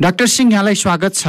Doctor 0.00 0.26
Singh 0.26 0.50
यहाँलाई 0.52 0.74
स्वागत 0.74 1.14
छ। 1.14 1.26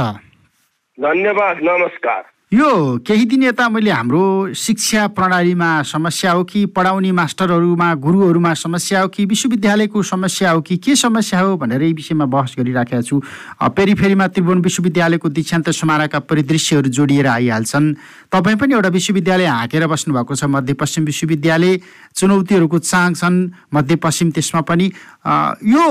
धन्यवाद 0.98 1.58
नमस्कार। 1.62 2.22
यो 2.52 2.98
केही 3.06 3.24
दिन 3.24 3.42
यता 3.42 3.68
मैले 3.68 3.90
हाम्रो 3.90 4.54
शिक्षा 4.54 5.06
प्रणालीमा 5.14 5.82
समस्या 5.82 6.32
हो 6.32 6.42
कि 6.44 6.64
पढाउने 6.74 7.12
मास्टरहरूमा 7.12 7.94
गुरुहरूमा 7.94 8.52
समस्या 8.54 9.00
हो 9.00 9.08
कि 9.08 9.24
विश्वविद्यालयको 9.24 10.02
समस्या 10.02 10.50
हो 10.50 10.60
कि 10.60 10.76
के 10.76 10.96
समस्या 10.96 11.40
हो 11.40 11.56
भनेर 11.56 11.82
यही 11.82 11.92
विषयमा 11.92 12.24
बहस 12.26 12.54
गरिराखेका 12.58 13.02
छु। 13.02 13.20
पेरिफेरीमा 13.62 14.26
त्रिभुवन 14.34 14.60
विश्वविद्यालयको 14.62 15.28
दीक्षान्त 15.28 15.70
समारोहका 15.70 16.18
परिदृश्यहरू 16.26 16.90
जोडिएर 16.90 17.26
आइहाल्छन्। 17.26 17.94
तपाईँ 18.34 18.56
पनि 18.58 18.74
एउटा 18.74 18.88
विश्वविद्यालय 18.88 19.46
हाँकेर 19.46 19.86
बस्नुभएको 19.86 20.34
छ 20.34 20.44
मध्यपश्चिम 20.44 21.04
विश्वविद्यालय 21.04 21.78
चुनौतीहरूको 22.14 22.78
चाङ 22.78 23.14
छन् 23.14 23.38
मध्यपश्चिम 23.74 24.30
त्यसमा 24.30 24.60
पनि। 24.66 24.86
यो 25.70 25.86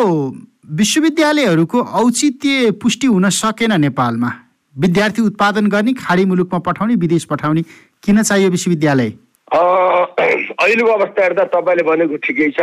विश्वविद्यालयहरूको 0.71 1.81
औचित्य 1.81 2.71
पुष्टि 2.81 3.07
हुन 3.07 3.29
सकेन 3.29 3.79
नेपालमा। 3.81 4.31
विद्यार्थी 4.75 5.21
उत्पादन 5.21 5.67
गर्ने 5.67 5.93
खाडी 5.93 6.25
मुलुकमा 6.25 6.59
पठाउने 6.59 6.95
विदेश 6.95 7.23
पठाउने 7.25 7.61
किन 8.03 8.21
चाहियो 8.23 8.49
विश्वविद्यालय? 8.49 9.09
अहिलेको 9.53 10.91
अवस्था 10.91 11.23
हेर्दा 11.23 11.43
तपाईँले 11.53 11.83
भनेको 11.83 12.15
ठिकै 12.17 12.49
छ। 12.49 12.61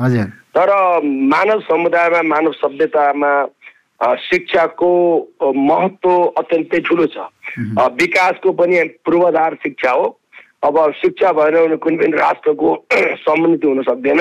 हजुर। 0.00 0.24
तर 0.56 0.70
मानव 1.04 1.60
समुदायमा 1.60 2.22
मानव 2.22 2.52
सभ्यतामा 2.52 3.32
शिक्षाको 4.00 4.90
महत्व 5.42 6.10
अत्यन्तै 6.38 6.80
ठुलो 6.80 7.06
छ। 7.06 7.28
विकासको 8.00 8.52
पनि 8.52 8.82
पूर्वाधार 9.04 9.54
शिक्षा 9.54 9.90
हो। 9.90 10.18
अब 10.64 10.92
शिक्षा 10.92 11.32
भएन 11.32 11.54
भने 11.54 11.76
कुनै 11.76 11.96
पनि 11.96 12.16
राष्ट्रको 12.16 12.86
सम्बन्धित 13.28 13.64
हुन 13.64 13.82
सक्दैन। 13.82 14.20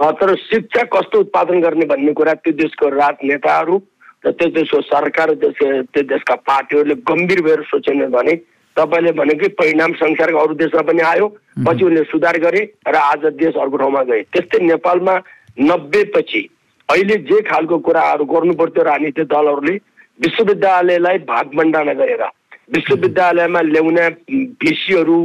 तर 0.00 0.34
शिक्षा 0.36 0.82
कस्तो 0.92 1.20
उत्पादन 1.20 1.60
गर्ने 1.60 1.86
भन्ने 1.86 2.12
कुरा 2.12 2.34
त्यो 2.34 2.52
देशको 2.56 2.88
राजनेताहरू 2.88 3.76
र 4.24 4.30
त्यो 4.32 4.48
देशको 4.50 4.80
सरकार 4.82 5.34
त्यो 5.34 6.02
देशका 6.04 6.34
पार्टीहरूले 6.42 6.94
गम्भीर 7.04 7.42
भएर 7.42 7.62
सोचेन 7.62 8.04
भने 8.08 8.34
तपाईँले 8.76 9.12
भनेकै 9.12 9.48
परिणाम 9.60 9.92
संसारको 9.92 10.38
अरू 10.38 10.54
देशमा 10.54 10.82
पनि 10.82 11.02
आयो 11.02 11.28
पछि 11.66 11.84
उनले 11.84 12.04
सुधार 12.04 12.38
गरे 12.38 12.62
र 12.88 12.96
आज 12.96 13.26
देश 13.36 13.54
अर्को 13.56 13.76
ठाउँमा 13.76 14.02
गए। 14.02 14.22
त्यस्तै 14.32 14.64
नेपालमा 14.66 15.18
नब्बे 15.60 16.04
पछि 16.16 16.42
अहिले 16.88 17.16
जे 17.28 17.40
खालको 17.42 17.78
कुराहरू 17.78 18.24
गर्नु 18.24 18.54
पर्थ्यो 18.54 18.82
राजनीतिक 18.82 19.26
दलहरूले 19.26 19.76
विश्वविद्यालयलाई 20.20 21.18
भागभण्डाना 21.28 21.92
गरेर 21.92 22.24
विश्वविद्यालयमा 22.72 23.60
ल्याउने 23.68 24.08
भिसीहरू 24.56 25.20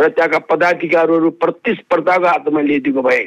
र 0.00 0.08
त्यहाँका 0.08 0.38
पदाधिकारीहरू 0.50 1.30
प्रतिस्पर्धाको 1.42 2.26
हातमा 2.26 2.60
ल्याइदिएको 2.60 3.02
भए 3.02 3.24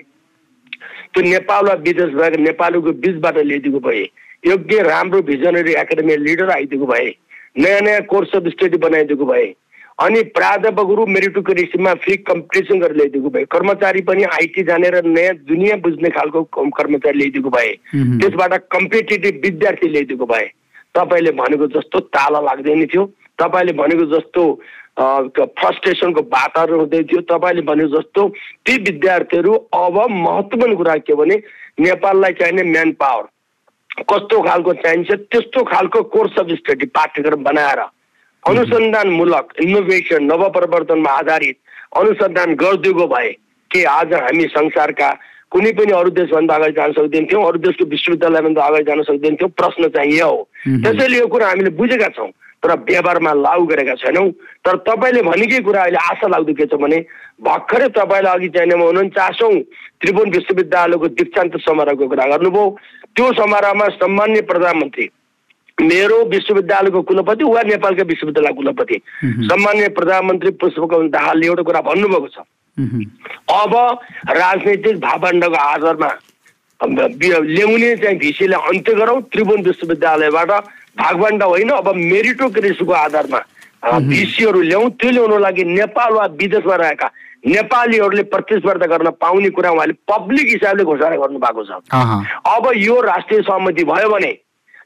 त्यो 1.14 1.24
नेपाल 1.24 1.66
वा 1.66 1.74
विदेश 1.86 2.14
भएका 2.14 2.42
नेपालीको 2.44 2.92
बिचबाट 3.06 3.38
ल्याइदिएको 3.38 3.80
भए 3.88 4.04
योग्य 4.44 4.82
राम्रो 4.84 5.22
भिजनरी 5.30 5.74
एकाडेमी 5.80 6.18
लिडर 6.18 6.50
आइदिएको 6.52 6.86
भए 6.86 7.08
नयाँ 7.58 7.82
नयाँ 7.82 8.02
कोर्स 8.12 8.36
अफ 8.36 8.48
स्टडी 8.48 8.78
बनाइदिएको 8.78 9.26
भए 9.26 9.48
अनि 10.00 10.22
प्राध्यापकहरू 10.36 11.06
मेरिटोक्रेसीमा 11.06 11.94
फ्री 12.04 12.16
कम्पिटिसन 12.30 12.80
गरेर 12.80 12.96
ल्याइदिएको 12.96 13.30
भए 13.30 13.44
कर्मचारी 13.52 14.02
पनि 14.02 14.24
आइटी 14.24 14.64
जानेर 14.64 15.02
नयाँ 15.06 15.34
दुनियाँ 15.50 15.78
बुझ्ने 15.80 16.10
खालको 16.10 16.44
कर्मचारी 16.54 17.18
ल्याइदिएको 17.18 17.50
भए 17.50 17.74
त्यसबाट 17.96 18.54
कम्पिटेटिभ 18.72 19.42
विद्यार्थी 19.44 19.88
ल्याइदिएको 19.88 20.26
भए 20.26 20.46
तपाईँले 20.96 21.32
भनेको 21.32 21.68
जस्तो 21.74 22.00
ताला 22.16 22.40
लाग्दैन 22.42 22.86
थियो। 22.86 23.06
तपाईँले 23.40 23.74
भनेको 23.74 24.06
जस्तो 24.14 24.44
फ्रस्ट्रेसनको 25.00 26.22
बातहरू 26.32 26.80
हुँदै 26.80 27.04
थियो। 27.04 27.22
तपाईँले 27.30 27.62
भनेको 27.64 27.90
जस्तो 27.92 28.28
ती 28.66 28.78
विद्यार्थीहरू 28.84 29.54
अब 29.76 29.98
महत्त्वपूर्ण 30.12 30.76
कुरा 30.76 30.96
के 31.08 31.16
भने 31.16 31.36
नेपाललाई 31.80 32.34
चाहिने 32.40 32.64
म्यान 32.72 32.92
पावर 33.00 34.04
कस्तो 34.10 34.42
खालको 34.42 34.74
चाहिन्छ 34.84 35.12
त्यस्तो 35.12 35.64
खालको 35.66 36.04
कोर्स 36.12 36.40
अफ 36.40 36.52
स्टडी 36.58 36.86
पाठ्यक्रम 36.92 37.44
बनाएर 37.44 37.80
अनुसन्धानमूलक 38.44 39.54
इनोभेसन 39.62 40.24
नवप्रवर्तनमा 40.24 41.12
आधारित 41.20 41.58
अनुसन्धान 41.98 42.56
गरिदिएको 42.56 43.08
भए 43.08 43.32
के 43.72 43.84
आज 43.86 44.14
हामी 44.16 44.46
संसारका 44.50 45.10
कुनै 45.52 45.72
पनि 45.74 45.92
अरू 45.94 46.10
देशभन्दा 46.12 46.56
अगाडि 46.56 46.74
जान 46.74 46.92
सक्दैनथ्यौँ 46.94 47.44
अरू 47.48 47.60
देशको 47.60 47.86
विश्वविद्यालयभन्दा 47.90 48.66
अगाडि 48.66 48.84
जान 48.84 49.02
सक्दैनथ्यौँ 49.04 49.50
प्रश्न 49.58 49.88
चाहिँ 49.96 50.14
यो 50.18 50.28
हो। 50.28 50.48
त्यसैले 50.84 51.18
यो 51.18 51.28
कुरा 51.28 51.48
हामीले 51.48 51.70
बुझेका 51.80 52.08
छौँ। 52.18 52.30
तर 52.64 52.76
व्यवहारमा 52.80 53.34
लागु 53.34 53.66
गरेका 53.66 53.96
छैनौँ। 53.96 54.30
तर 54.66 54.76
तपाईँले 54.88 55.22
भनेकै 55.24 55.60
कुरा 55.64 55.82
अहिले 55.82 55.98
आशा 55.98 56.28
लाग्दो 56.28 56.54
के 56.54 56.66
छ 56.66 56.76
भने 56.76 57.00
भर्खरै 57.40 57.88
तपाईँले 57.96 58.30
अघि 58.30 58.50
चाहिने 58.56 58.76
उन्चासौँ 58.76 59.54
त्रिभुवन 60.02 60.30
विश्वविद्यालयको 60.32 61.08
दीक्षान्त 61.20 61.56
समारोहको 61.64 62.08
कुरा 62.08 62.26
गर्नुभयो। 62.28 62.66
त्यो 63.16 63.32
समारोहमा 63.34 63.88
सम्मान्य 63.96 64.42
प्रधानमन्त्री 64.52 65.10
मेरो 65.82 66.18
विश्वविद्यालयको 66.30 67.02
कुलपति 67.08 67.44
वा 67.46 67.62
नेपालका 67.64 68.04
विश्वविद्यालय 68.04 68.54
कुलपति 68.54 69.02
सम्मान्य 69.48 69.88
प्रधानमन्त्री 69.96 70.52
पुष्पकमल 70.60 71.08
दाहालले 71.10 71.48
एउटा 71.48 71.64
कुरा 71.64 71.82
भन्नुभएको 71.88 72.28
छ। 72.28 72.44
अब 72.80 73.74
राजनैतिक 74.36 75.00
भावण्डको 75.00 75.56
आधारमा 75.56 76.10
ल्याउने 76.82 77.96
चाहिँ 77.96 78.18
भिसीलाई 78.20 78.60
अन्त्य 78.68 78.94
गरौँ। 78.96 79.22
त्रिभुवन 79.32 79.64
विश्वविद्यालयबाट 79.64 80.52
भागभण्ड 81.00 81.44
होइन 81.44 81.70
अब 81.72 81.96
मेरिटोक्रेसीको 81.96 82.94
आधारमा 82.96 83.40
भिसीहरू 84.08 84.62
ल्याउँ 84.62 84.90
त्यो 84.92 85.12
ल्याउनु 85.12 85.38
लागि 85.40 85.64
नेपाल 85.66 86.14
वा 86.14 86.26
विदेशमा 86.36 86.76
रहेका 86.76 87.12
नेपालीहरूले 87.48 88.24
प्रतिस्पर्धा 88.30 88.86
गर्न 88.88 89.10
पाउने 89.18 89.50
कुरा 89.50 89.70
उहाँले 89.72 89.94
पब्लिक 90.08 90.48
हिसाबले 90.50 90.84
घोषणा 90.86 91.16
गर्नु 91.16 91.40
भएको 91.40 91.64
छ 91.64 91.80
अब 92.48 92.72
यो 92.78 93.00
राष्ट्रिय 93.02 93.42
सहमति 93.42 93.84
भयो 93.86 94.10
भने 94.10 94.32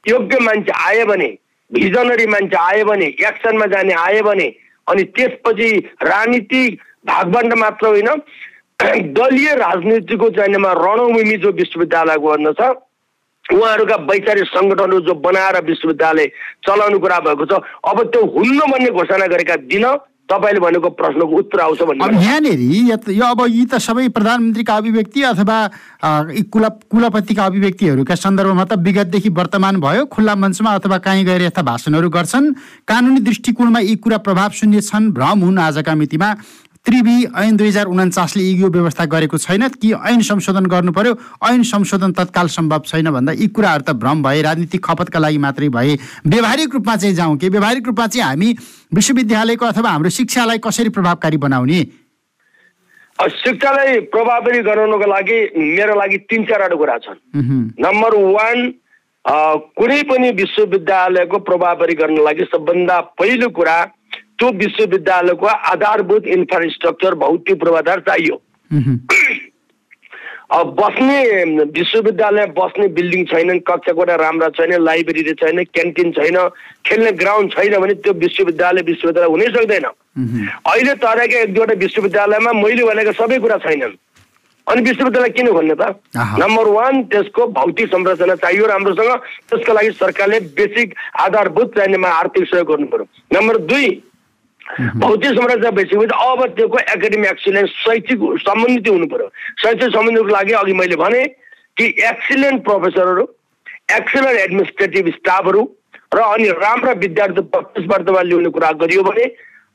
योग्य 0.04 0.38
मान्छे 0.40 0.72
आयो 0.84 1.06
भने 1.06 1.26
भिजनरी 1.70 2.26
मान्छे 2.28 2.56
आयो 2.58 2.84
भने 2.84 3.06
एक्सनमा 3.26 3.66
जाने 3.66 3.94
आयो 3.98 4.22
भने 4.22 4.46
अनि 4.86 5.02
त्यसपछि 5.16 5.70
राजनीतिक 6.04 6.80
भागबन्ड 7.06 7.54
मात्र 7.58 7.86
होइन 7.88 8.08
दलीय 9.12 9.54
राजनीतिको 9.56 10.28
चाहिनेमा 10.30 10.72
रणभूमि 10.78 11.36
जो 11.38 11.50
विश्वविद्यालयको 11.52 12.30
भन्न 12.30 12.52
छ 12.52 12.70
उहाँहरूका 13.52 13.96
वैचारिक 14.08 14.46
सङ्गठनहरू 14.48 15.00
जो 15.06 15.14
बनाएर 15.20 15.60
विश्वविद्यालय 15.64 16.26
चलाउनु 16.66 16.98
कुरा 16.98 17.20
भएको 17.20 17.44
छ 17.44 17.60
अब 17.84 18.02
त्यो 18.12 18.24
हुन्न 18.34 18.72
भन्ने 18.72 18.90
घोषणा 18.90 19.26
गरेका 19.26 19.56
दिन 19.68 19.86
तपाईँले 20.24 20.60
भनेको 20.60 20.88
प्रश्नको 20.96 21.36
उत्तर 21.36 21.60
आउँछ 21.60 21.82
भन्ने 21.84 22.06
यहाँनिर 22.16 22.60
यो 23.12 23.24
अब 23.26 23.40
यी 23.46 23.64
त 23.68 23.76
सबै 23.76 24.08
प्रधानमन्त्रीका 24.08 24.76
अभिव्यक्ति 24.76 25.22
अथवा 25.22 25.56
कुल 26.48 26.64
कुलपतिका 26.88 27.44
अभिव्यक्तिहरूका 27.44 28.14
सन्दर्भमा 28.16 28.64
त 28.64 28.80
विगतदेखि 28.80 29.28
वर्तमान 29.36 29.80
भयो 29.84 30.04
खुल्ला 30.08 30.34
मञ्चमा 30.34 30.74
अथवा 30.80 30.98
कहीँ 31.04 31.24
गएर 31.24 31.42
यस्ता 31.42 31.62
भाषणहरू 31.62 32.08
गर्छन्। 32.08 32.52
कानुनी 32.88 33.20
दृष्टिकोणमा 33.20 33.80
यी 33.80 33.96
कुरा 34.00 34.18
प्रभाव 34.24 34.50
शून्य 34.56 34.80
छन् 34.80 35.12
भ्रम 35.12 35.44
हुन् 35.44 35.58
आजका 35.60 35.94
मितिमा। 35.94 36.32
त्रिवी 36.86 37.24
ऐन 37.40 37.56
दुई 37.56 37.68
हजार 37.68 37.86
उन्चासले 37.86 38.42
यो 38.60 38.68
व्यवस्था 38.68 39.04
गरेको 39.12 39.38
छैन 39.38 39.68
कि 39.72 39.92
ऐन 40.04 40.20
संशोधन 40.20 40.66
गर्नु 40.68 40.92
पर्यो 40.92 41.16
ऐन 41.48 41.62
संशोधन 41.64 42.12
तत्काल 42.12 42.46
सम्भव 42.46 42.82
छैन 42.86 43.10
भन्दा 43.10 43.32
यी 43.32 43.46
कुराहरू 43.56 43.82
त 43.82 43.96
भ्रम 43.96 44.22
भए 44.22 44.42
राजनीतिक 44.42 44.84
खपतका 44.84 45.18
लागि 45.18 45.38
मात्रै 45.40 45.68
भए। 45.72 45.96
व्यवहारिक 46.28 46.74
रूपमा 46.74 46.96
चाहिँ 46.96 47.14
जाउँ 47.14 47.36
कि? 47.38 47.48
व्यवहारिक 47.48 47.86
रूपमा 47.86 48.06
चाहिँ 48.06 48.26
हामी 48.26 48.52
विश्वविद्यालयको 48.94 49.66
अथवा 49.66 49.90
हाम्रो 49.90 50.10
शिक्षालाई 50.12 50.58
कसरी 50.60 50.88
प्रभावकारी 50.92 51.36
बनाउने? 51.40 51.80
शिक्षालाई 53.18 54.00
प्रभावकारी 54.12 54.60
गराउनको 54.68 55.06
लागि 55.08 55.40
मेरो 55.56 55.94
लागि 56.00 56.18
तिन 56.28 56.44
चारवटा 56.44 56.76
कुरा 56.76 56.98
छन्। 57.00 57.18
नम्बर 57.80 58.20
वान 58.36 58.72
कुनै 59.72 60.02
पनि 60.04 60.30
विश्वविद्यालयको 60.36 61.38
प्रभावकारी 61.48 61.94
गर्न 61.96 62.24
लागि 62.24 62.44
सबभन्दा 62.52 63.00
पहिलो 63.16 63.48
कुरा 63.56 63.76
त्यो 64.38 64.50
विश्वविद्यालयको 64.60 65.46
आधारभूत 65.72 66.26
इन्फ्रास्ट्रक्चर 66.36 67.14
भौतिक 67.24 67.60
पूर्वाधार 67.60 68.00
चाहियो 68.08 68.40
अब 70.52 70.66
बस्ने 70.78 71.44
विश्वविद्यालय 71.76 72.46
बस्ने 72.56 72.86
बिल्डिङ 72.96 73.24
छैनन् 73.26 73.58
कक्षा 73.68 73.92
कोठा 73.92 74.14
राम्रा 74.16 74.48
छैन 74.56 74.72
लाइब्रेरी 74.82 75.32
छैन 75.40 75.62
क्यान्टिन 75.64 76.10
छैन 76.12 76.36
खेल्ने 76.86 77.12
ग्राउन्ड 77.22 77.52
छैन 77.52 77.78
भने 77.80 77.94
त्यो 78.04 78.12
विश्वविद्यालय 78.22 78.82
विश्वविद्यालय 78.82 79.30
हुनै 79.30 79.46
सक्दैन। 79.56 79.84
अहिले 79.84 80.94
तराईका 81.02 81.40
एक 81.40 81.54
दुईवटा 81.54 81.74
विश्वविद्यालयमा 81.80 82.52
मैले 82.60 82.84
भनेको 82.84 83.12
सबै 83.18 83.38
कुरा 83.38 83.56
छैनन्। 83.66 83.96
अनि 84.66 84.82
विश्वविद्यालय 84.82 85.30
किन 85.36 85.48
खोल्ने 85.52 85.74
त? 85.74 85.82
नम्बर 86.16 86.66
वान 86.76 87.02
त्यसको 87.10 87.46
भौतिक 87.58 87.88
संरचना 87.88 88.34
चाहियो 88.44 88.66
राम्रोसँग। 88.66 89.12
त्यसको 89.50 89.72
लागि 89.72 89.90
सरकारले 89.98 90.40
बेसिक 90.54 90.94
आधारभूत 91.24 91.74
चाहिनेमा 91.76 92.08
आर्थिक 92.20 92.44
सहयोग 92.48 92.68
गर्नु 92.68 92.86
पर्यो। 92.92 93.06
नम्बर 93.32 93.56
दुई 93.72 93.88
भौतिक 94.72 95.30
संरचना 95.30 95.70
भइसकेपछि 95.70 96.18
अब 96.24 96.44
त्यो 96.56 96.66
एकाडेमिक 96.80 97.30
एक्सिलेन्स 97.30 97.70
शैक्षिक 97.78 98.20
सम्बन्धित 98.40 98.88
हुनु 98.88 99.06
पर्यो 99.06 99.28
शैक्षिक 99.62 99.90
सम्बन्धको 99.92 100.28
लागि 100.28 100.52
अघि 100.54 100.72
मैले 100.72 100.96
भने 100.96 101.24
कि 101.76 101.86
एक्सिलेन्ट 102.04 102.64
प्रोफेसरहरू 102.64 103.26
एक्सिलेन्ट 103.92 104.38
एडमिनिस्ट्रेटिभ 104.40 105.08
स्टाफहरू 105.14 105.68
र 106.14 106.20
अनि 106.24 106.48
राम्रा 106.56 106.92
विद्यार्थी 106.98 107.42
प्रतिस्पर्धामा 107.50 108.22
ल्याउने 108.22 108.50
कुरा 108.50 108.70
गरियो 108.80 109.02
भने 109.02 109.24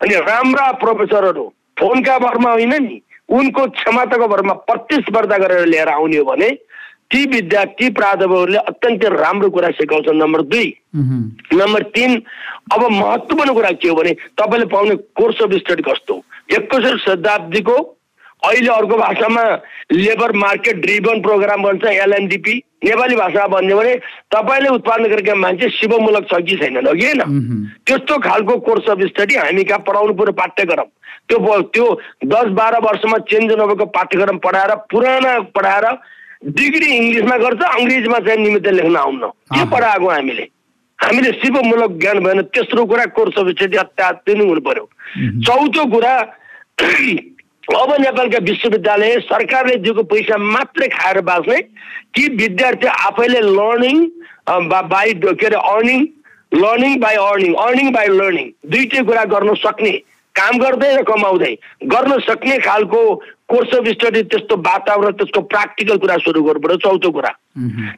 अनि 0.01 0.15
राम्रा 0.25 0.71
प्रोफेसरहरू 0.79 1.45
फोनका 1.79 2.17
भरमा 2.19 2.51
होइन 2.51 2.73
नि 2.83 3.01
उनको 3.29 3.65
क्षमताको 3.71 4.27
भरमा 4.27 4.53
प्रतिस्पर्धा 4.65 5.37
गरेर 5.37 5.65
लिएर 5.65 5.89
आउने 5.89 6.17
हो 6.17 6.23
भने 6.25 6.49
ती 7.11 7.25
विद्या 7.25 7.63
ती 7.73 7.89
प्राध्यापकहरूले 7.89 8.57
अत्यन्तै 8.69 9.09
राम्रो 9.11 9.49
कुरा 9.49 9.69
सिकाउँछन् 9.77 10.19
नम्बर 10.19 10.41
दुई 10.45 10.67
नम्बर 10.95 11.83
तिन 11.95 12.21
अब 12.73 12.81
महत्त्वपूर्ण 12.83 13.53
कुरा 13.53 13.71
के 13.81 13.89
हो 13.89 13.95
भने 13.95 14.13
तपाईँले 14.37 14.65
पाउने 14.69 14.95
कोर्स 15.17 15.41
अफ 15.41 15.53
स्टडी 15.57 15.83
कस्तो? 15.83 16.23
एक्काइसौँ 16.53 16.97
शताब्दीको 16.97 17.77
अहिले 18.41 18.71
अर्को 18.71 18.97
भाषामा 18.97 19.43
लेबर 19.91 20.31
मार्केट 20.37 20.75
ड्रिभन 20.81 21.21
प्रोग्राम 21.21 21.63
भन्छ 21.63 21.85
एलएनडिपी 21.85 22.53
नेपाली 22.85 23.15
भाषामा 23.15 23.47
भन्यो 23.47 23.77
भने 23.77 23.95
तपाईँले 24.31 24.69
उत्पादन 24.69 25.09
गरेका 25.09 25.35
मान्छे 25.35 25.69
शिवमूलक 25.69 26.27
छ 26.31 26.39
कि 26.45 26.55
छैनन् 26.55 26.87
हो 26.87 26.93
कि 26.93 27.05
होइन? 27.05 27.21
उहुँ, 27.21 27.59
त्यस्तो 27.87 28.17
खालको 28.21 28.57
कोर्स 28.69 28.89
अफ 28.89 29.01
स्टडी 29.07 29.35
हामी 29.35 29.63
कहाँ 29.63 29.83
पढाउनु 29.87 30.13
पर्यो 30.13 30.33
पाठ्यक्रम? 30.39 30.87
त्यो 31.29 31.61
त्यो 31.73 31.85
दस 32.25 32.47
बाह्र 32.57 32.79
वर्षमा 32.85 33.17
चेन्ज 33.29 33.51
नभएको 33.59 33.85
पाठ्यक्रम 33.97 34.37
पढाएर 34.45 34.75
पुराना 34.91 35.39
पढाएर 35.57 35.85
डिग्री 36.41 36.85
इङ्ग्लिसमा 36.85 37.37
गर्छ 37.37 37.61
अङ्ग्रेजीमा 37.61 38.19
चाहिँ 38.19 38.39
निमित्त 38.39 38.67
लेख्न 38.67 38.95
आउन्न। 38.95 39.27
के। 39.27 39.65
पढाएको 39.69 40.09
हामीले। 40.09 40.47
हामीले 40.99 41.31
शिवमूलक 41.31 41.91
ज्ञान 41.99 42.19
भएन 42.19 42.41
तेस्रो 42.55 42.85
कुरा 42.85 43.05
कोर्स 43.17 43.37
अफ 43.39 43.47
स्टडी 43.47 43.77
हुनु 44.39 44.61
पर्यो। 44.61 44.89
चौथो 45.45 45.85
कुरा 45.91 46.15
अब 47.69 47.91
नेपालका 48.01 48.37
विश्वविद्यालय 48.37 49.17
सरकारले 49.19 49.75
दिएको 49.75 50.03
पैसा 50.03 50.37
मात्रै 50.37 50.87
खाएर 50.87 51.21
बाँच्ने 51.21 51.61
कि 52.15 52.27
विद्यार्थी 52.35 52.87
आफैले 52.87 53.39
लर्निङ 53.39 53.97
बाई 54.49 55.13
के 55.13 55.45
अरे 55.45 55.55
earning 55.55 56.07
learning 56.53 56.99
by 56.99 57.15
earning 57.15 57.53
earning 57.53 57.91
by 57.91 58.07
learning 58.07 58.47
दुइटै 58.65 59.03
कुरा 59.03 59.25
गर्न 59.25 59.53
सक्ने 59.55 59.91
काम 60.35 60.57
गर्दै 60.57 60.95
र 60.95 61.03
कमाउँदै 61.03 61.53
गर्न 61.85 62.19
सक्ने 62.19 62.57
खालको 62.59 63.01
कोर्स 63.49 63.75
अफ 63.75 63.87
स्टडी 63.89 64.21
त्यस्तो 64.31 64.55
वातावरण 64.65 65.11
त्यसको 65.19 65.41
प्र्याक्टिकल 65.51 65.97
कुरा 65.97 66.17
सुरु 66.25 66.41
गर्नु 66.43 66.59
पर्यो 66.61 66.77
चौथो 66.83 67.11
कुरा 67.11 67.31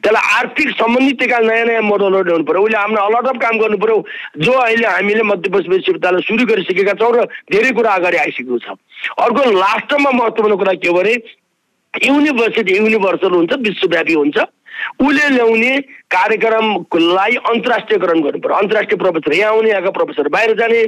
त्यसलाई 0.04 0.38
आर्थिक 0.38 0.70
सम्बन्धित 0.72 1.18
त्यका 1.18 1.38
नयाँ 1.40 1.66
नयाँ 1.66 1.82
मोडलहरू 1.82 2.22
ल्याउनु 2.24 2.44
पऱ्यो 2.44 2.62
उसले 2.62 2.78
हाम्रो 2.78 3.02
अलट 3.02 3.28
अफ 3.28 3.40
काम 3.42 3.58
गर्नु 3.60 3.78
पऱ्यो 3.84 3.98
जो 4.40 4.52
अहिले 4.60 4.86
हामीले 4.88 5.22
मध्यप्रदेश 5.30 5.68
विश्वविद्यालय 5.68 6.26
सुरु 6.28 6.46
गरिसकेका 6.46 6.94
छौँ 7.02 7.12
र 7.12 7.26
धेरै 7.52 7.70
कुरा 7.76 7.92
अगाडि 8.00 8.16
आइसकेको 8.24 8.58
छ 8.64 8.76
अर्को 9.18 9.50
लास्टमा 9.58 10.10
महत्त्वपूर्ण 10.12 10.56
कुरा 10.56 10.74
के 10.80 10.88
हो 10.88 10.94
भने 10.94 11.14
युनिभर्सिटी 11.94 12.76
युनिभर्सल 12.76 13.32
हुन्छ 13.32 13.62
विश्वव्यापी 13.62 14.14
हुन्छ 14.14 14.38
उसले 15.00 15.28
ल्याउने 15.28 15.76
कार्यक्रमलाई 16.12 17.36
अन्तर्राष्ट्रियकरण 17.50 18.20
गर्नु 18.22 18.38
पर्यो। 18.38 18.56
अन्तर्राष्ट्रिय 18.56 18.98
प्रोफेसर 18.98 19.32
यहाँ 19.34 19.52
आउने 19.52 19.70
यहाँका 19.70 19.90
प्रोफेसर 19.90 20.28
बाहिर 20.28 20.54
जाने 20.58 20.82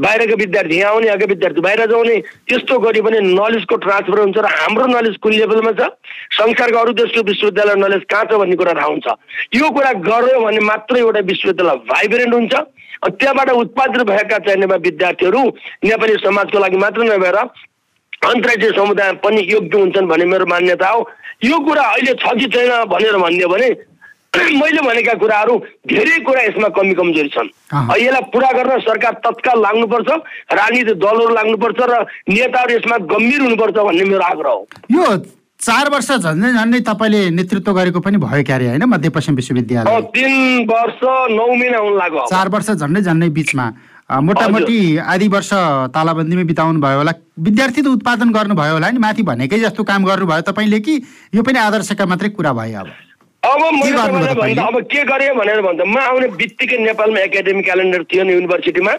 बाहिरका 0.00 0.34
विद्यार्थी 0.34 0.76
यहाँ 0.78 0.92
आउने 0.92 1.06
यहाँका 1.06 1.26
विद्यार्थी 1.28 1.60
बाहिर 1.60 1.86
जाउने 1.90 2.16
त्यस्तो 2.48 2.78
गऱ्यो 2.78 3.02
भने 3.02 3.20
नलेजको 3.22 3.76
ट्रान्सफर 3.84 4.20
हुन्छ 4.20 4.38
र 4.38 4.46
हाम्रो 4.52 4.86
नलेज 4.88 5.16
कुन 5.22 5.32
लेभलमा 5.32 5.72
छ? 5.72 5.90
संसारका 6.32 6.80
अरू 6.80 6.92
देशको 6.94 7.22
विश्वविद्यालय 7.22 7.74
नलेज 7.82 8.02
कहाँ 8.10 8.24
छ 8.24 8.38
भन्ने 8.40 8.56
कुरा 8.56 8.72
थाहा 8.74 8.86
हुन्छ। 8.86 9.06
यो 9.54 9.70
कुरा 9.70 9.92
गर्यो 10.08 10.40
भने 10.40 10.60
मात्रै 10.64 11.00
एउटा 11.00 11.20
विश्वविद्यालय 11.30 11.76
भाइब्रेन्ट 11.90 12.34
हुन्छ। 12.34 12.54
त्यहाँबाट 13.02 13.50
उत्पादित 13.50 14.02
भएका 14.06 14.38
चाहिने 14.38 14.66
विद्यार्थीहरू 14.66 15.42
नेपाली 15.84 16.14
समाजको 16.24 16.58
लागि 16.58 16.76
मात्र 16.76 17.02
नभएर 17.04 17.38
अन्तर्राष्ट्रिय 18.22 18.70
समुदाय 18.76 19.12
पनि 19.24 19.46
योग्य 19.50 19.78
हुन्छन् 19.78 20.08
भन्ने 20.08 20.24
मेरो 20.32 20.46
मान्यता 20.46 20.88
हो 20.88 21.08
यो 21.44 21.58
कुरा 21.66 21.82
अहिले 21.94 22.12
छ 22.22 22.34
कि 22.38 22.46
छैन 22.54 22.84
भनेर 22.92 23.16
भनिदियो 23.18 23.48
भने 23.48 23.70
मैले 24.60 24.80
भनेका 24.80 25.14
कुराहरू 25.20 25.54
धेरै 25.92 26.18
कुरा 26.26 26.42
यसमा 26.42 26.68
कमी 26.76 26.94
कमजोरी 26.98 27.28
छन्। 27.34 27.48
यसलाई 28.00 28.22
पुरा 28.32 28.50
गर्न 28.56 28.78
सरकार 28.86 29.12
तत्काल 29.26 29.60
लाग्नुपर्छ 29.62 30.08
राजनीतिक 30.58 30.96
दलहरू 31.04 31.34
लाग्नुपर्छ 31.36 31.80
र 31.90 32.00
नेताहरू 32.32 32.74
यसमा 32.76 32.96
गम्भीर 33.12 33.40
हुनुपर्छ 33.42 33.76
भन्ने 33.76 34.04
मेरो 34.08 34.24
आग्रह 34.24 34.50
हो 34.50 34.66
यो 34.96 35.04
चार 35.60 35.88
वर्ष 35.94 36.10
झन्डै 36.16 36.52
झन्डै 36.58 36.80
तपाईँले 36.88 37.20
नेतृत्व 37.38 37.72
गरेको 37.72 38.00
पनि 38.06 38.16
भयो 38.24 38.42
क्यारे 38.48 38.66
होइन 38.72 38.84
मध्यपश्चिम 38.94 39.34
विश्वविद्यालय 39.36 40.00
तिन 40.16 40.64
वर्ष 40.70 41.00
नौ 41.36 41.46
महिना 41.52 41.78
हुन 41.84 41.94
लाग्यो। 41.98 42.26
चार 42.32 42.48
वर्ष 42.56 42.70
झन्डै 42.80 43.00
झन्डै 43.02 43.28
बिचमा 43.36 43.66
मोटामोटी 44.12 44.96
आधी 44.98 45.28
वर्ष 45.28 45.50
तालाबन्दीमै 45.94 46.44
बिताउनु 46.44 46.80
भयो 46.80 46.98
होला। 46.98 47.12
विद्यार्थी 47.40 47.80
त 47.82 47.86
उत्पादन 47.96 48.28
गर्नुभयो 48.32 48.72
होला 48.76 48.90
नि? 48.92 48.98
माथि 49.00 49.22
भनेकै 49.24 49.58
जस्तो 49.64 49.82
काम 49.88 50.04
गर्नुभयो 50.04 50.40
तपाईँले 50.52 50.80
कि 50.84 50.94
यो 51.34 51.42
पनि 51.42 51.58
आदर्शका 51.58 52.04
मात्रै 52.06 52.28
कुरा 52.36 52.52
भयो 52.52 52.78
अब? 52.80 52.88
अब? 53.42 53.62
अब 54.68 54.76
के 54.92 55.04
गरेँ 55.08 55.32
भनेर 55.32 55.60
भन्दा 55.64 55.84
म 55.84 55.96
आउने 55.96 56.28
बित्तिकै 56.36 56.78
नेपालमा 56.84 57.20
एकाडेमिक 57.32 57.64
क्यालेन्डर 57.64 58.02
थियो 58.12 58.22
नि 58.24 58.32
युनिभर्सिटीमा 58.32 58.92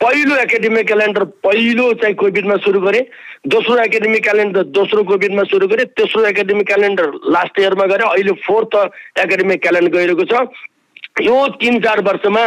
पहिलो 0.00 0.34
एकाडेमिक 0.48 0.86
क्यालेन्डर 0.86 1.24
पहिलो 1.44 1.92
चाहिँ 2.00 2.14
कोभिडमा 2.16 2.56
सुरु 2.64 2.80
गरेँ। 2.80 3.04
दोस्रो 3.44 3.76
एकाडेमिक 3.84 4.22
क्यालेन्डर 4.24 4.62
दोस्रो 4.72 5.02
कोभिडमा 5.04 5.42
सुरु 5.52 5.66
गरेँ। 5.68 5.92
तेस्रो 5.92 6.24
एकाडेमिक 6.24 6.66
क्यालेन्डर 6.66 7.06
लास्ट 7.28 7.58
इयरमा 7.60 7.86
गरेँ। 7.92 8.08
अहिले 8.08 8.32
फोर्थ 8.40 8.72
एकाडेमिक 9.20 9.60
क्यालेन्डर 9.60 9.92
गइरहेको 9.92 10.24
छ। 10.24 10.48
यो 11.20 11.36
तिन 11.60 11.80
चार 11.84 12.00
वर्षमा 12.00 12.42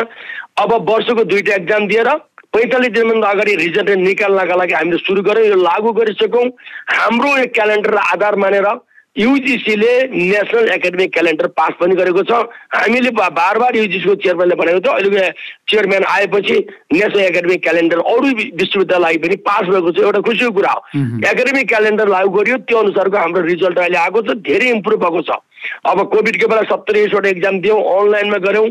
अब 0.58 0.72
वर्षको 0.90 1.24
दुईवटा 1.24 1.54
एक्जाम 1.56 1.88
दिएर 1.88 2.08
पैँतालिस 2.54 2.92
दिनभन्दा 2.94 3.28
अगाडि 3.28 3.54
रिजल्ट 3.56 3.90
निकाल्नका 4.00 4.56
लागि 4.56 4.74
हामीले 4.74 4.98
सुरु 5.02 5.22
गऱ्यौँ 5.26 5.48
यो 5.48 5.56
लागू 5.58 5.92
गरिसक्यौँ। 5.98 6.46
हाम्रो 6.94 7.30
यो 7.38 7.46
क्यालेन्डरलाई 7.50 8.12
आधार 8.14 8.36
मानेर 8.38 8.68
युजिसीले 9.16 9.94
नेसनल 10.10 10.70
एकाडेमिक 10.74 11.12
क्यालेन्डर 11.14 11.48
पास 11.54 11.74
पनि 11.80 11.96
गरेको 11.96 12.22
छ। 12.26 12.34
हामीले 12.74 13.10
बार 13.14 13.58
बार 13.62 13.76
युजिसीको 13.78 14.16
चेयरम्यानले 14.16 14.56
भनेको 14.56 14.80
छ। 14.80 14.90
अहिलेको 14.90 15.32
चेयरम्यान 15.70 16.04
आएपछि 16.04 16.56
नेसनल 16.94 17.22
एकाडेमिक 17.22 17.62
क्यालेन्डर 17.62 18.00
अरू 18.00 18.28
विश्वविद्यालय 18.58 19.18
पनि 19.22 19.36
पास 19.46 19.70
भएको 19.70 19.92
छ। 19.92 19.98
एउटा 20.02 20.22
खुसीको 20.26 20.52
कुरा 20.52 20.72
हो। 20.72 20.82
एकाडेमिक 21.30 21.68
क्यालेन्डर 21.70 22.08
लागू 22.10 22.30
गरियो 22.38 22.58
त्यो 22.66 22.78
अनुसारको 22.80 23.18
हाम्रो 23.18 23.42
रिजल्ट 23.46 23.78
अहिले 23.80 23.98
आएको 23.98 24.22
छ। 24.22 24.38
धेरै 24.50 24.70
इम्प्रुभ 24.82 25.00
भएको 25.06 25.22
छ। 25.22 25.38
अब 25.86 25.98
कोभिडको 26.10 26.48
बेला 26.50 26.64
सत्तरी 26.74 27.04
यसवटा 27.04 27.30
एक्जाम 27.30 27.60
दियौँ 27.62 27.78
अनलाइनमा 27.78 28.38
गऱ्यौँ। 28.50 28.68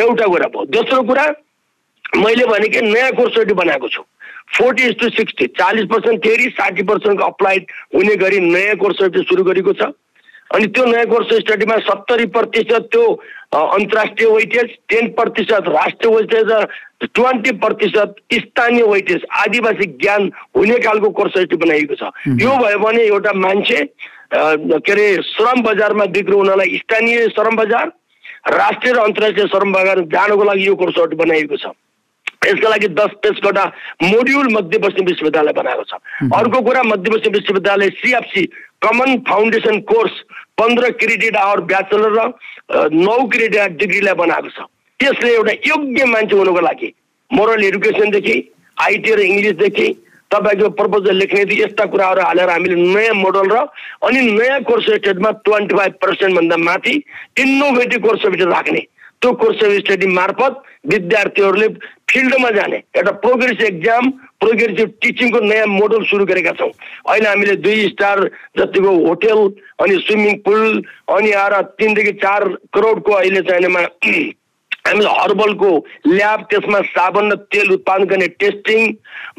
एउटा 0.00 0.26
कुरा 0.26 0.46
भयो। 0.56 0.64
दोस्रो 0.72 1.02
कुरा 1.04 1.24
मैले 2.16 2.44
भने 2.46 2.68
कि 2.68 2.80
नयाँ 2.80 3.12
कोर्स 3.12 3.52
बनाएको 3.52 3.88
छु। 3.88 4.02
फोर्टी 4.54 4.90
टु 5.00 5.08
सिक्सटी 5.10 5.46
चालिस 5.58 5.84
पर्सेन्ट 5.90 6.24
थ्योरी 6.24 6.48
साठी 6.52 6.82
पर्सेन्टको 6.84 7.24
अप्लाइड 7.26 7.66
हुने 7.94 8.16
गरी 8.22 8.40
नयाँ 8.42 8.76
कोर्स 8.76 8.96
स्टडी 8.96 9.22
सुरु 9.28 9.44
गरेको 9.44 9.72
छ। 9.72 9.92
अनि 10.50 10.66
त्यो 10.68 10.84
नयाँ 10.84 11.06
कोर्स 11.06 11.28
स्टडीमा 11.34 11.76
सत्तरी 11.82 12.26
प्रतिशत 12.32 12.88
त्यो 12.92 13.04
अन्तर्राष्ट्रिय 13.56 14.28
वेटेज 14.30 14.70
टेन 14.88 15.08
प्रतिशत 15.18 15.68
राष्ट्रिय 15.68 16.14
वेटेज 16.14 16.50
र 16.50 16.64
ट्वेन्टी 17.14 17.52
प्रतिशत 17.62 18.14
स्थानीय 18.32 18.82
वेटेज 18.86 19.24
आदिवासी 19.40 19.86
ज्ञान 20.02 20.30
हुने 20.56 20.78
खालको 20.84 21.10
कोर्स 21.10 21.32
स्टडी 21.32 21.56
बनाइएको 21.64 21.94
छ। 21.94 22.10
यो 22.42 22.56
भयो 22.58 22.78
भने 22.78 23.02
एउटा 23.04 23.32
मान्छे 23.38 23.84
के 24.32 24.92
अरे 24.92 25.06
श्रम 25.30 25.62
बजारमा 25.62 26.04
बिक्री 26.12 26.36
हुनलाई 26.36 26.76
स्थानीय 26.78 27.28
श्रम 27.30 27.56
बजार 27.56 27.92
राष्ट्रिय 28.52 28.92
र 28.92 28.98
अन्तर्राष्ट्रिय 29.00 29.46
श्रम 29.46 29.72
बजार 29.72 30.00
जानको 30.12 30.44
लागि 30.44 30.66
यो 30.66 30.74
कोर्स 30.76 30.94
स्टडी 30.94 31.16
बनाइएको 31.16 31.56
छ। 31.56 31.72
यसका 32.46 32.68
लागि 32.68 32.88
दस 32.98 33.12
पेजवटा 33.22 33.64
मोड्युल 34.02 34.52
मध्यपश्चिम 34.52 35.06
विश्वविद्यालय 35.06 35.52
बनाएको 35.52 35.84
छ। 35.84 35.94
अर्को 36.34 36.60
कुरा 36.60 36.82
मध्यपश्चिम 36.82 37.32
विश्वविद्यालय 37.32 37.90
सिएफसी 38.00 38.44
कमन 38.82 39.16
फाउन्डेसन 39.28 39.80
कोर्स 39.88 40.12
पन्ध्र 40.58 40.90
क्रेडिट 41.00 41.36
आवर 41.36 41.60
ब्याचलर 41.70 42.12
र 42.12 42.88
नौ 42.92 43.18
क्रेडिट 43.28 43.76
डिग्रीलाई 43.78 44.14
बनाएको 44.14 44.48
छ। 44.48 44.66
त्यसले 45.00 45.34
एउटा 45.34 45.52
योग्य 45.66 46.04
मान्छे 46.04 46.36
हुनुको 46.36 46.60
लागि 46.60 46.92
मोरल 47.30 47.64
एडुकेसनदेखि 47.64 48.36
आइटी 48.76 49.14
र 49.14 49.20
इङ्ग्लिसदेखि 49.22 49.88
तपाईँको 50.30 50.68
प्रपोजल 50.76 51.16
लेख्नेदेखि 51.16 51.62
यस्ता 51.62 51.84
कुराहरू 51.92 52.22
हालेर 52.22 52.50
हामीले 52.50 52.74
नयाँ 52.74 53.14
मोडल 53.14 53.48
र 53.52 53.56
अनि 54.08 54.20
नयाँ 54.32 54.60
कोर्स 54.64 54.86
स्टेटमा 54.96 55.30
ट्वेन्टी 55.44 55.76
फाइभ 55.76 55.92
पर्सेन्टभन्दा 56.02 56.56
माथि 56.56 56.94
इनोभेटिभ 57.38 58.02
कोर्स 58.02 58.20
स्टडी 58.20 58.44
राख्ने। 58.50 58.80
त्यो 59.22 59.32
कोर्स 59.40 59.58
स्टडी 59.78 60.06
मार्फत 60.14 60.62
विद्यार्थीहरूले 60.92 61.68
फिल्डमा 62.10 62.50
जाने 62.50 62.76
एउटा 62.96 63.10
प्रोग्रेसिभ 63.24 63.66
एक्जाम 63.66 64.10
प्रोग्रेसिभ 64.42 64.88
टिचिङको 65.02 65.40
नयाँ 65.40 65.66
मोडल 65.68 66.02
सुरु 66.04 66.24
गरेका 66.26 66.52
छौँ। 66.58 66.68
अहिले 66.68 67.28
हामीले 67.28 67.54
दुई 67.62 67.88
स्टार 67.88 68.20
जतिको 68.58 68.92
होटेल 69.06 69.40
अनि 69.84 69.98
स्विमिङ 70.06 70.34
पुल 70.46 70.82
अनि 71.16 71.30
आएर 71.42 71.60
तिनदेखि 71.78 72.12
चार 72.24 72.48
करोडको 72.74 73.12
अहिले 73.12 73.42
चाहिनेमा 73.50 73.80
हामीले 74.86 75.10
हर्बलको 75.16 75.70
ल्याब 76.08 76.40
त्यसमा 76.50 76.80
साबन 76.90 77.30
र 77.32 77.36
तेल 77.54 77.72
उत्पादन 77.72 78.04
गर्ने 78.12 78.26
टेस्टिङ 78.42 78.92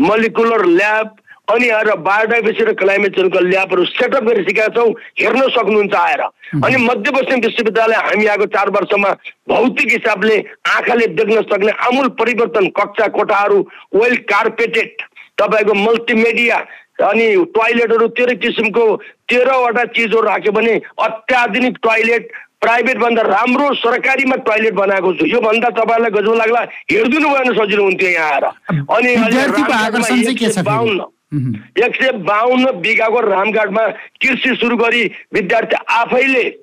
मलिकुलर 0.08 0.66
ल्याब 0.72 1.16
अनि 1.48 1.70
आएर 1.70 1.90
बायोडाइभर्सिटी 2.00 2.64
र 2.64 2.74
क्लाइमेट 2.80 3.16
चेन्जको 3.16 3.40
ल्याबहरू 3.44 3.84
सेटअप 3.86 4.24
गरिसकेका 4.24 4.68
छौँ 4.76 4.90
हेर्न 5.20 5.42
सक्नुहुन्छ 5.56 5.94
आएर। 5.94 6.22
अनि 6.56 6.76
मध्यपश्चिम 6.84 7.40
विश्वविद्यालय 7.46 7.96
हामी 7.96 8.26
आएको 8.26 8.46
चार 8.56 8.70
वर्षमा 8.76 9.10
भौतिक 9.50 9.92
हिसाबले 9.92 10.38
आँखाले 10.72 11.08
देख्न 11.20 11.42
सक्ने 11.52 11.72
आमूल 11.88 12.08
परिवर्तन 12.16 12.68
कक्षा 12.80 13.08
कोठाहरू 13.18 13.60
वेल 13.96 14.16
कार्पेटेड 14.32 15.02
तपाईँको 15.42 15.74
मल्टिमिडिया 15.74 16.58
अनि 17.04 17.28
टोयलेटहरू 17.52 18.08
तेह्र 18.16 18.34
किसिमको 18.40 18.86
तेह्रवटा 19.30 19.84
चिजहरू 19.92 20.22
राख्यो 20.22 20.52
भने 20.52 20.74
अत्याधुनिक 21.02 21.78
टोयलेट 21.84 22.32
प्राइभेट 22.64 22.98
भन्दा 22.98 23.22
राम्रो 23.22 23.74
सरकारीमा 23.76 24.36
टोयलेट 24.48 24.74
बनाएको 24.74 25.14
छु। 25.14 25.26
योभन्दा 25.28 25.70
तपाईँलाई 25.80 26.12
गजब 26.12 26.34
लाग्ला। 26.34 26.62
हेरिदिनु 26.92 27.30
भयो 27.30 27.40
भने 27.40 27.54
सजिलो 27.60 27.84
हुन्थ्यो 27.84 28.10
यहाँ 28.10 28.32
आएर। 28.32 28.46
अनि 28.88 29.16
विद्यार्थीको 31.34 31.82
रामघाटमा 31.82 31.82
आकर्षण 31.82 31.82
चाहिँ 31.82 31.82
के 31.82 31.82
छ 31.82 31.82
फेरि? 31.82 31.84
152 31.84 31.84
मह्म। 31.84 31.86
एक 31.86 31.96
सय 31.96 32.12
बाहन्न 32.12 32.72
बिघाको 32.82 33.20
रामघाटमा 33.20 33.88
कृषि 34.22 34.56
सुरु 34.56 34.78
गरी 34.78 35.12
विद्यार्थी 35.34 35.76
आफैले 35.90 36.60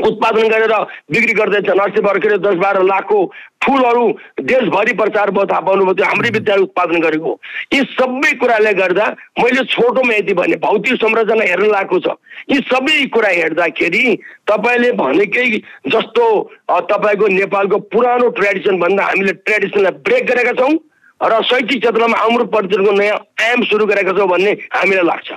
उत्पादन 0.00 0.48
गरेर 0.48 0.72
बिक्री 1.12 1.32
गर्दैछन् 1.32 1.80
अस्ति 1.80 2.00
भर्खरै 2.00 2.38
दस 2.38 2.54
बाह्र 2.54 2.82
लाखको 2.82 3.32
फुलहरू 3.64 4.12
देशभरि 4.40 4.92
प्रचार 4.92 5.30
भयो 5.30 5.44
थाहा 5.44 5.60
पाउनुभयो 5.60 5.92
त्यो 5.92 6.06
हाम्रै 6.06 6.30
विद्यालय 6.30 6.62
उत्पादन 6.62 7.00
गरेको 7.00 7.40
यी 7.74 7.80
सबै 7.80 8.32
कुराले 8.32 8.72
गर्दा 8.72 9.16
मैले 9.38 9.64
छोटोमा 9.64 10.14
यति 10.14 10.34
भने 10.34 10.56
भौतिक 10.56 10.94
संरचना 10.94 11.44
हेर्न 11.44 11.66
लागेको 11.66 11.98
छ 11.98 12.08
यी 12.50 12.60
सबै 12.60 13.06
कुरा 13.06 13.28
हेर्दाखेरि 13.28 14.16
तपाईँले 14.48 14.92
भनेकै 14.92 15.48
जस्तो 15.88 16.50
तपाईँको 16.80 17.26
नेपालको 17.26 17.78
पुरानो 17.78 18.28
ट्रेडिसन 18.28 18.78
भन्दा 18.78 19.04
हामीले 19.04 19.32
ट्रेडिसनलाई 19.32 19.90
ब्रेक 19.90 20.26
गरेका 20.26 20.52
छौँ 20.52 20.78
र 21.22 21.42
शैक्षिक 21.42 21.80
क्षेत्रमा 21.80 22.18
हाम्रो 22.18 22.44
पर्यटनको 22.50 22.92
नयाँ 22.92 23.16
आयाम 23.40 23.62
सुरु 23.70 23.86
गरेका 23.86 24.12
छौँ 24.12 24.28
भन्ने 24.28 24.52
हामीलाई 24.74 25.06
लाग्छ। 25.06 25.30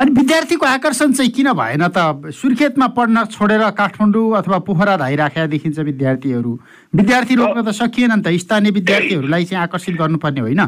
अनि 0.00 0.10
विद्यार्थीको 0.10 0.66
आकर्षण 0.66 1.12
चाहिँ 1.12 1.30
किन 1.30 1.52
भएन 1.52 1.84
त? 1.88 2.32
सुर्खेतमा 2.32 2.86
पढ्न 2.96 3.24
छोडेर 3.28 3.62
काठमाडौँ 3.76 4.36
अथवा 4.38 4.58
पोखरा 4.64 4.96
धाइराखेका 4.96 5.46
देखिन्छ 5.46 5.78
विद्यार्थीहरू। 5.78 6.52
विद्यार्थी 6.94 7.34
रोक्न 7.36 7.60
त 7.62 7.74
सकिएन 7.74 8.12
नि 8.16 8.22
त। 8.22 8.32
स्थानीय 8.38 8.70
विद्यार्थीहरूलाई 8.70 9.44
चाहिँ 9.44 9.62
आकर्षित 9.62 9.94
गर्नुपर्ने 10.00 10.40
होइन। 10.40 10.62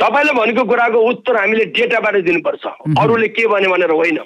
तपाईँले 0.00 0.32
भनेको 0.32 0.64
कुराको 0.64 0.98
उत्तर 1.10 1.36
हामीले 1.36 1.64
डेटाबाट 1.76 2.16
दिनुपर्छ। 2.24 2.64
अरूले 2.98 3.28
के 3.28 3.46
भन्यो 3.46 3.70
भनेर 3.70 3.90
होइन। 3.90 4.18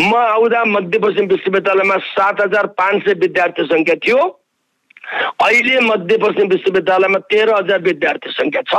म 0.00 0.12
आउँदा 0.16 0.64
मध्यपश्चिम 0.64 1.26
विश्वविद्यालयमा 1.28 1.96
सात 2.02 2.40
हजार 2.40 2.66
पाँच 2.74 3.02
सय 3.04 3.14
विद्यार्थी 3.14 3.62
सङ्ख्या 3.64 3.94
थियो। 4.02 4.18
अहिले 5.42 5.80
मध्यपश्चिम 5.80 6.48
विश्वविद्यालयमा 6.48 7.18
तेह्र 7.30 7.54
हजार 7.56 7.80
विद्यार्थी 7.82 8.30
सङ्ख्या 8.32 8.62
छ। 8.62 8.74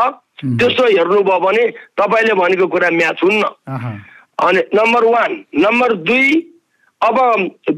त्यसो 0.60 0.84
हेर्नुभयो 0.86 1.40
भने 1.40 1.64
तपाईँले 1.98 2.34
भनेको 2.36 2.68
कुरा 2.68 2.90
म्याच 2.92 3.24
हुन्न। 3.24 3.44
अनि 4.38 4.62
नम्बर 4.76 5.04
वान 5.06 5.32
नम्बर 5.58 5.94
दुई 6.06 6.30
अब 7.02 7.18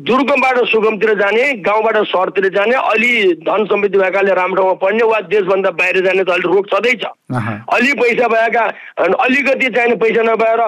दुर्गमबाट 0.08 0.58
सुगमतिर 0.72 1.14
जाने 1.20 1.44
गाउँबाट 1.64 1.98
सहरतिर 2.08 2.48
जाने 2.56 2.76
अलि 2.76 3.12
धन 3.44 3.66
सम्पत्ति 3.68 3.98
भएकाले 3.98 4.34
राम्रो 4.34 4.64
ठाउँमा 4.64 4.74
पढ्ने 4.80 5.04
वा 5.04 5.20
देशभन्दा 5.28 5.72
बाहिर 5.76 6.00
जाने 6.06 6.24
त 6.24 6.30
अलिक 6.30 6.46
रोग 6.46 6.68
छँदैछ 6.72 7.04
अलि 7.76 7.92
पैसा 8.00 8.28
भएका 8.28 8.64
अलिकति 9.20 9.70
चाहिने 9.76 9.96
पैसा 10.00 10.24
नभएर 10.24 10.62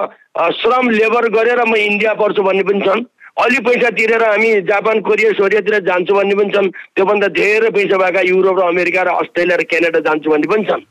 श्रम 0.60 0.90
लेबर 0.90 1.28
गरेर 1.32 1.64
म 1.64 1.76
इन्डिया 1.76 2.12
पढ्छु 2.14 2.42
भन्ने 2.42 2.62
पनि 2.62 2.80
छन्। 2.80 3.04
अलि 3.36 3.58
पैसा 3.64 3.90
तिरेर 3.96 4.22
हामी 4.22 4.50
जापान 4.62 5.00
कोरिया 5.00 5.30
सोरियातिर 5.32 5.78
जान्छु 5.88 6.14
भन्ने 6.14 6.34
पनि 6.34 6.50
छन्। 6.52 6.68
त्योभन्दा 6.96 7.28
धेरै 7.32 7.70
पैसा 7.70 7.96
भएका 7.96 8.20
युरोप 8.20 8.58
र 8.58 8.62
अमेरिका 8.68 9.02
र 9.02 9.08
अस्ट्रेलिया 9.22 9.56
र 9.56 9.62
क्यानाडा 9.64 10.00
जान्छु 10.00 10.30
भन्ने 10.30 10.48
पनि 10.52 10.64
छन्। 10.64 10.82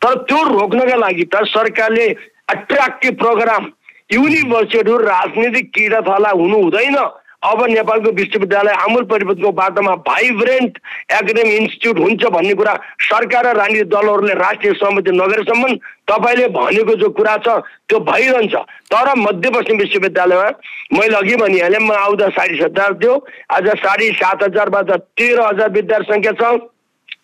तर 0.00 0.14
त्यो 0.24 0.38
रोक्नका 0.50 0.96
लागि 0.96 1.24
त 1.24 1.44
सरकारले 1.46 2.06
एट्र्याक्टिभ 2.52 3.14
प्रोग्राम 3.18 3.62
युनिभर्सिटीहरू 4.12 4.96
राजनीतिक 4.96 5.66
किरा 5.74 6.00
थला 6.00 6.30
हुनु 6.30 6.56
हुँदैन। 6.56 6.96
अब 7.46 7.64
नेपालको 7.68 8.10
विश्वविद्यालय 8.12 8.72
आमूल 8.82 9.04
परिवर्तनको 9.10 9.50
बाटोमा 9.52 9.94
भाइब्रेन्ट 10.06 10.78
एकाडेमिक 11.12 11.52
इन्स्टिच्युट 11.54 11.98
हुन्छ 11.98 12.24
भन्ने 12.34 12.54
कुरा 12.54 12.74
सरकार 13.06 13.46
र 13.46 13.56
राजनीतिक 13.56 13.88
दलहरूले 13.90 14.34
राष्ट्रिय 14.36 14.72
सहमति 14.74 15.10
नगरेसम्म 15.12 15.74
तपाईँले 16.10 16.48
भनेको 16.56 16.94
जो 16.96 17.08
कुरा 17.18 17.36
छ 17.46 17.58
त्यो 17.88 17.98
भइरहन्छ। 18.10 18.54
तर 18.90 19.14
मध्यपश्चिम 19.18 19.78
विश्वविद्यालयमा 19.78 20.48
मैले 20.98 21.16
अघि 21.16 21.36
भनिहालेँ 21.36 21.80
म 21.80 21.92
आउँदा 21.94 22.28
साढे 22.30 22.56
सात 22.56 22.70
हजार 22.70 22.94
थियो 23.02 23.14
आज 23.50 23.68
साढे 23.82 24.10
सात 24.18 24.42
हजारबाट 24.42 24.90
तेह्र 25.18 25.46
हजार 25.46 25.70
विद्यार्थी 25.72 26.12
सङ्ख्या 26.12 26.32
छ। 26.40 26.58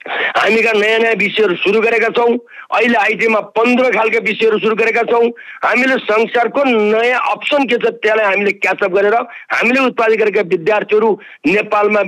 हामीका 0.09 0.73
नयाँ 0.73 0.99
नयाँ 0.99 1.15
विषयहरू 1.15 1.55
सुरु 1.57 1.81
गरेका 1.81 2.09
छौँ। 2.17 2.37
अहिले 2.73 2.97
आइटीमा 2.99 3.41
पन्ध्र 3.55 3.91
खालका 3.93 4.19
विषयहरू 4.25 4.59
सुरु 4.59 4.75
गरेका 4.77 5.03
छौँ। 5.11 5.29
हामीले 5.65 5.97
संसारको 6.03 6.65
नयाँ 6.65 7.21
अप्सन 7.31 7.67
के 7.67 7.77
छ 7.77 7.93
त्यसलाई 8.03 8.27
हामीले 8.27 8.53
क्याचअप 8.59 8.93
गरेर 8.93 9.15
हामीले 9.53 9.81
उत्पादन 9.87 10.17
गरेका 10.17 10.43
विद्यार्थीहरू 10.49 11.11
नेपालमा 11.47 12.01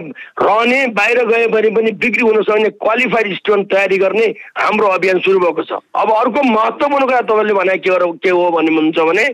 रहने 0.42 0.86
बाहिर 0.98 1.24
गए 1.26 1.46
भने 1.54 1.70
पनि 1.76 1.92
बिक्री 2.02 2.22
हुन 2.22 2.42
सक्ने 2.42 2.70
क्वालिफाइड 2.82 3.34
स्टुडेन्ट 3.36 3.70
तयारी 3.72 3.98
गर्ने 3.98 4.26
हाम्रो 4.58 4.86
अभियान 4.96 5.18
सुरु 5.20 5.38
भएको 5.40 5.62
छ। 5.62 5.78
अब 5.94 6.10
अर्को 6.12 6.42
महत्त्वपूर्ण 6.50 7.04
कुरा 7.04 7.20
तपाईँले 7.22 7.54
भने 7.54 7.78
के 7.78 7.90
हो 7.90 8.12
के 8.18 8.30
हो 8.30 8.50
भन्नुहुन्छ 8.50 8.98
भने 8.98 9.28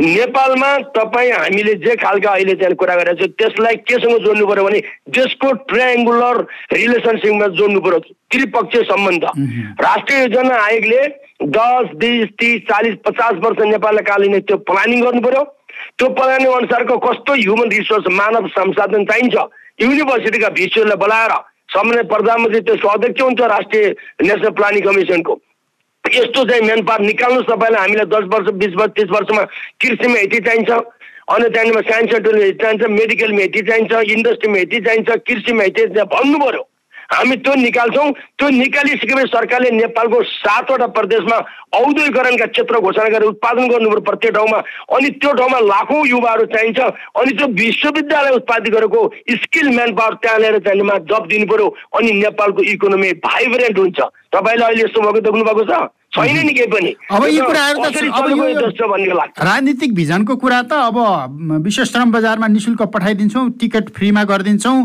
नेपालमा 0.00 0.68
तपाईँ 0.96 1.32
हामीले 1.32 1.74
जे 1.84 1.94
खालका 2.00 2.30
अहिले 2.30 2.54
त्यहाँ 2.54 2.74
कुरा 2.80 2.94
गरेको 2.96 3.26
छ 3.26 3.30
त्यसलाई 3.38 3.76
केसँग 3.84 4.16
जोड्नु 4.24 4.46
पऱ्यो 4.46 4.64
भने 4.64 4.80
देशको 5.12 5.52
ट्रायङ्गुलर 5.68 6.36
रिलेसनसिपमा 6.72 7.46
जोड्नु 7.58 7.80
पऱ्यो 7.82 7.98
त्रिपक्षीय 8.32 8.82
सम्बन्ध। 8.90 9.24
राष्ट्रिय 9.82 10.20
योजना 10.20 10.56
आयोगले 10.64 11.00
दस 11.56 11.94
बिस 12.00 12.28
तिस 12.40 12.60
चालिस 12.70 12.94
पचास 13.06 13.38
वर्ष 13.44 13.60
नेपाललाई 13.66 14.04
कालिने 14.04 14.40
त्यो 14.48 14.56
प्लानिङ 14.70 15.00
गर्नु 15.02 15.20
पर्यो 15.20 15.44
त्यो 15.98 16.08
प्लानिङ 16.18 16.52
अनुसारको 16.52 16.98
कस्तो 17.06 17.34
ह्युमन 17.34 17.70
रिसोर्स 17.70 18.06
मानव 18.12 18.46
संसाधन 18.54 19.04
चाहिन्छ 19.04 19.34
युनिभर्सिटीका 19.80 20.48
भिसिओलाई 20.58 20.96
बोलाएर 20.98 21.32
सामान्य 21.72 22.02
प्रधानमन्त्री 22.08 22.60
त्यसको 22.68 22.88
अध्यक्ष 22.88 23.22
हुन्छ 23.22 23.40
राष्ट्रिय 23.50 23.88
नेसनल 24.22 24.50
प्लानिङ 24.58 24.82
कमिसनको 24.88 25.38
यस्तो 26.04 26.44
चाहिँ 26.44 26.62
मेन 26.62 26.82
पावर 26.84 27.00
निकाल्नुहोस् 27.02 27.50
तपाईँलाई 27.50 27.80
हामीलाई 27.80 28.06
दस 28.12 28.24
वर्ष 28.32 28.50
बिस 28.62 28.74
वर्ष 28.80 28.92
तिस 28.96 29.10
वर्षमा 29.10 29.44
कृषिमा 29.80 30.20
यति 30.20 30.40
चाहिन्छ 30.48 30.70
अनि 30.70 31.48
त्यहाँनिर 31.48 31.80
साइन्स 31.90 32.14
एन्ड 32.14 32.60
चाहिन्छ 32.62 32.90
मेडिकलमा 32.90 33.42
यति 33.42 33.62
चाहिन्छ 33.68 34.10
इन्डस्ट्रीमा 34.16 34.58
यति 34.58 34.80
चाहिन्छ 34.86 35.16
कृषिमा 35.28 35.64
यति 35.64 35.86
भन्नु 36.14 36.38
पऱ्यो 36.38 36.62
हामी 37.12 37.36
त्यो 37.36 37.54
निकाल्छौँ। 37.54 38.10
त्यो 38.38 38.48
निकालिसकेपछि 38.48 39.26
सरकारले 39.28 39.70
नेपालको 39.70 40.22
सातवटा 40.24 40.86
प्रदेशमा 40.96 41.36
औद्योगिकरणका 41.76 42.46
क्षेत्र 42.46 42.78
घोषणा 42.80 43.08
गरेर 43.08 43.28
उत्पादन 43.28 43.68
गर्नु 43.68 44.00
प्रत्येक 44.00 44.34
ठाउँमा 44.34 44.58
अनि 44.96 45.08
त्यो 45.20 45.32
ठाउँमा 45.32 45.58
लाखौँ 45.62 46.06
युवाहरू 46.08 46.44
चाहिन्छ। 46.54 46.80
अनि 46.80 47.32
त्यो 47.38 47.46
विश्वविद्यालय 47.62 48.34
उत्पादित 48.36 48.74
गरेको 48.74 49.00
स्किल 49.42 49.68
म्यान 49.76 49.94
पावर 49.94 50.14
त्यहाँ 50.22 50.38
ल्याएर 50.38 50.58
चाहिनेमा 50.58 50.98
जब 51.10 51.26
दिनु 51.28 51.46
पऱ्यो 51.52 51.68
अनि 51.98 52.12
नेपालको 52.20 52.62
इकोनोमी 52.72 53.12
भाइब्रेन्ट 53.26 53.78
हुन्छ। 53.78 54.00
तपाईँले 54.32 54.64
अहिले 54.64 54.84
यस्तो 54.84 55.00
भएको 55.00 55.20
देख्नु 55.20 55.44
भएको 55.44 55.64
छ? 55.64 55.88
छैन 56.12 56.46
नि 56.46 56.52
केही 56.52 56.66
पनि। 56.68 56.90
अब 57.10 57.24
यी 57.24 57.40
कुराहरू 57.40 57.78
त 57.80 57.86
राजनीतिक 59.40 59.94
भिजनको 59.94 60.36
कुरा 60.36 60.60
त 60.62 60.72
अब 60.92 60.96
विश्व 61.64 61.84
श्रम 61.84 62.12
बजारमा 62.12 62.46
नि 62.46 62.60
शुल्क 62.60 62.82
पठाइदिन्छौँ 62.92 63.48
टिकट 63.60 63.88
फ्रीमा 63.96 64.24
गरिदिन्छौँ 64.30 64.76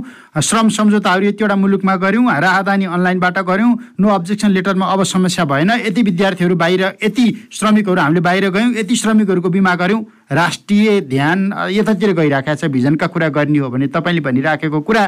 श्रम 0.41 0.69
सम्झौताहरू 0.77 1.25
यतिवटा 1.25 1.55
मुलुकमा 1.57 1.95
गऱ्यौँ 1.99 2.39
राहदानी 2.41 2.85
अनलाइनबाट 2.87 3.37
गऱ्यौँ 3.43 3.71
नो 3.99 4.07
अब्जेक्सन 4.09 4.49
लेटरमा 4.51 4.85
अब 4.87 5.03
समस्या 5.05 5.45
भएन 5.45 5.71
यति 5.85 6.01
विद्यार्थीहरू 6.01 6.55
बाहिर 6.55 6.83
यति 7.03 7.25
श्रमिकहरू 7.51 8.01
हामीले 8.01 8.21
बाहिर 8.21 8.49
गयौँ 8.49 8.71
यति 8.77 8.95
श्रमिकहरूको 8.95 9.49
बिमा 9.49 9.75
गऱ्यौँ। 9.75 10.03
राष्ट्रिय 10.29 11.01
ध्यान 11.01 11.39
यतातिर 11.71 12.11
गइरहेको 12.13 12.55
छ 12.55 12.65
भिजनका 12.67 13.07
कुरा 13.07 13.29
गर्ने 13.31 13.59
हो 13.59 13.69
भने 13.69 13.87
तपाईँले 13.87 14.21
भनिराखेको 14.21 14.81
कुरा 14.81 15.03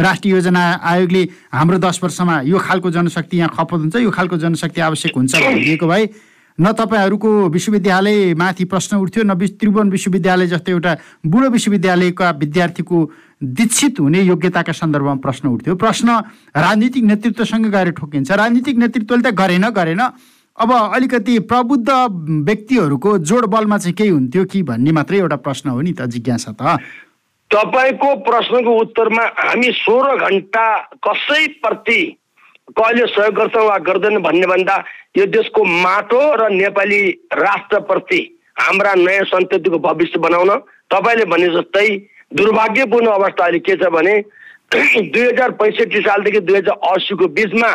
राष्ट्रिय 0.00 0.34
योजना 0.34 0.62
आयोगले 0.80 1.22
हाम्रो 1.52 1.78
दस 1.78 2.00
वर्षमा 2.02 2.40
यो 2.48 2.58
खालको 2.58 2.90
जनशक्ति 2.90 3.36
यहाँ 3.38 3.50
खपत 3.52 3.72
हुन्छ 3.72 3.96
यो 3.96 4.10
खालको 4.10 4.36
जनशक्ति 4.38 4.80
आवश्यक 4.80 5.16
हुन्छ 5.16 5.34
भनिदिएको 5.36 5.86
भए 5.86 6.08
न 6.58 6.72
तपाईँहरूको 6.72 7.28
विश्वविद्यालय 7.48 8.34
माथि 8.34 8.64
प्रश्न 8.64 8.96
उठ्थ्यो 8.96 9.22
न 9.24 9.34
त्रिभुवन 9.36 9.90
विश्वविद्यालय 9.90 10.46
जस्तो 10.46 10.72
एउटा 10.72 10.96
बुढो 11.26 11.48
विश्वविद्यालयका 11.50 12.30
विद्यार्थीको 12.30 12.98
दीक्षित 13.42 14.00
हुने 14.00 14.20
योग्यताका 14.22 14.72
सन्दर्भमा 14.72 15.14
प्रश्न 15.24 15.48
उठ्थ्यो। 15.48 15.74
प्रश्न 15.74 16.08
राजनीतिक 16.56 17.04
नेतृत्वसँग 17.04 17.66
गएर 17.72 17.90
ठोकिन्छ। 17.90 18.30
राजनीतिक 18.30 18.76
नेतृत्वले 18.78 19.22
त 19.22 19.34
गरेन 19.34 19.68
गरेन। 19.70 20.00
अब 20.58 20.72
अलिकति 20.72 21.38
प्रबुद्ध 21.48 21.88
व्यक्तिहरूको 22.48 23.16
जोड 23.18 23.44
बलमा 23.52 23.78
चाहिँ 23.78 23.94
केही 23.94 24.08
हुन्थ्यो 24.10 24.44
कि 24.44 24.62
भन्ने 24.62 24.92
मात्रै 24.92 25.18
एउटा 25.18 25.36
प्रश्न 25.36 25.70
हो 25.70 25.80
नि 25.80 25.92
त 25.92 26.06
जिज्ञासा 26.12 26.52
त। 26.52 26.76
तपाईँको 27.50 28.14
प्रश्नको 28.28 28.72
उत्तरमा 28.80 29.24
हामी 29.38 29.70
सोह्र 29.80 30.16
घन्टा 30.28 30.66
कसैप्रति 31.08 32.00
कहिले 32.76 33.06
सहयोग 33.06 33.34
गर्छौँ 33.34 33.64
वा 33.66 33.78
गर्दैन 33.88 34.18
भन्ने 34.22 34.46
भन्दा 34.46 34.76
यो 35.16 35.26
देशको 35.32 35.64
माटो 35.64 36.20
र 36.36 36.48
नेपाली 36.52 37.00
राष्ट्रप्रति 37.32 38.20
हाम्रा 38.56 38.94
नयाँ 38.94 39.24
सन्ततिको 39.32 39.78
भविष्य 39.78 40.18
बनाउन 40.18 40.50
तपाईँले 40.92 41.24
भने 41.32 41.48
जस्तै 41.56 41.88
दुर्भाग्यपूर्ण 42.36 43.06
अवस्था 43.10 43.44
अहिले 43.44 43.58
के 43.58 43.76
छ 43.76 43.88
भने 43.92 44.14
दुई 45.12 45.24
हजार 45.26 45.50
पैँसठी 45.60 46.00
सालदेखि 46.00 46.40
दुई 46.40 46.56
हजार 46.56 46.76
असीको 46.92 47.28
बिचमा 47.28 47.72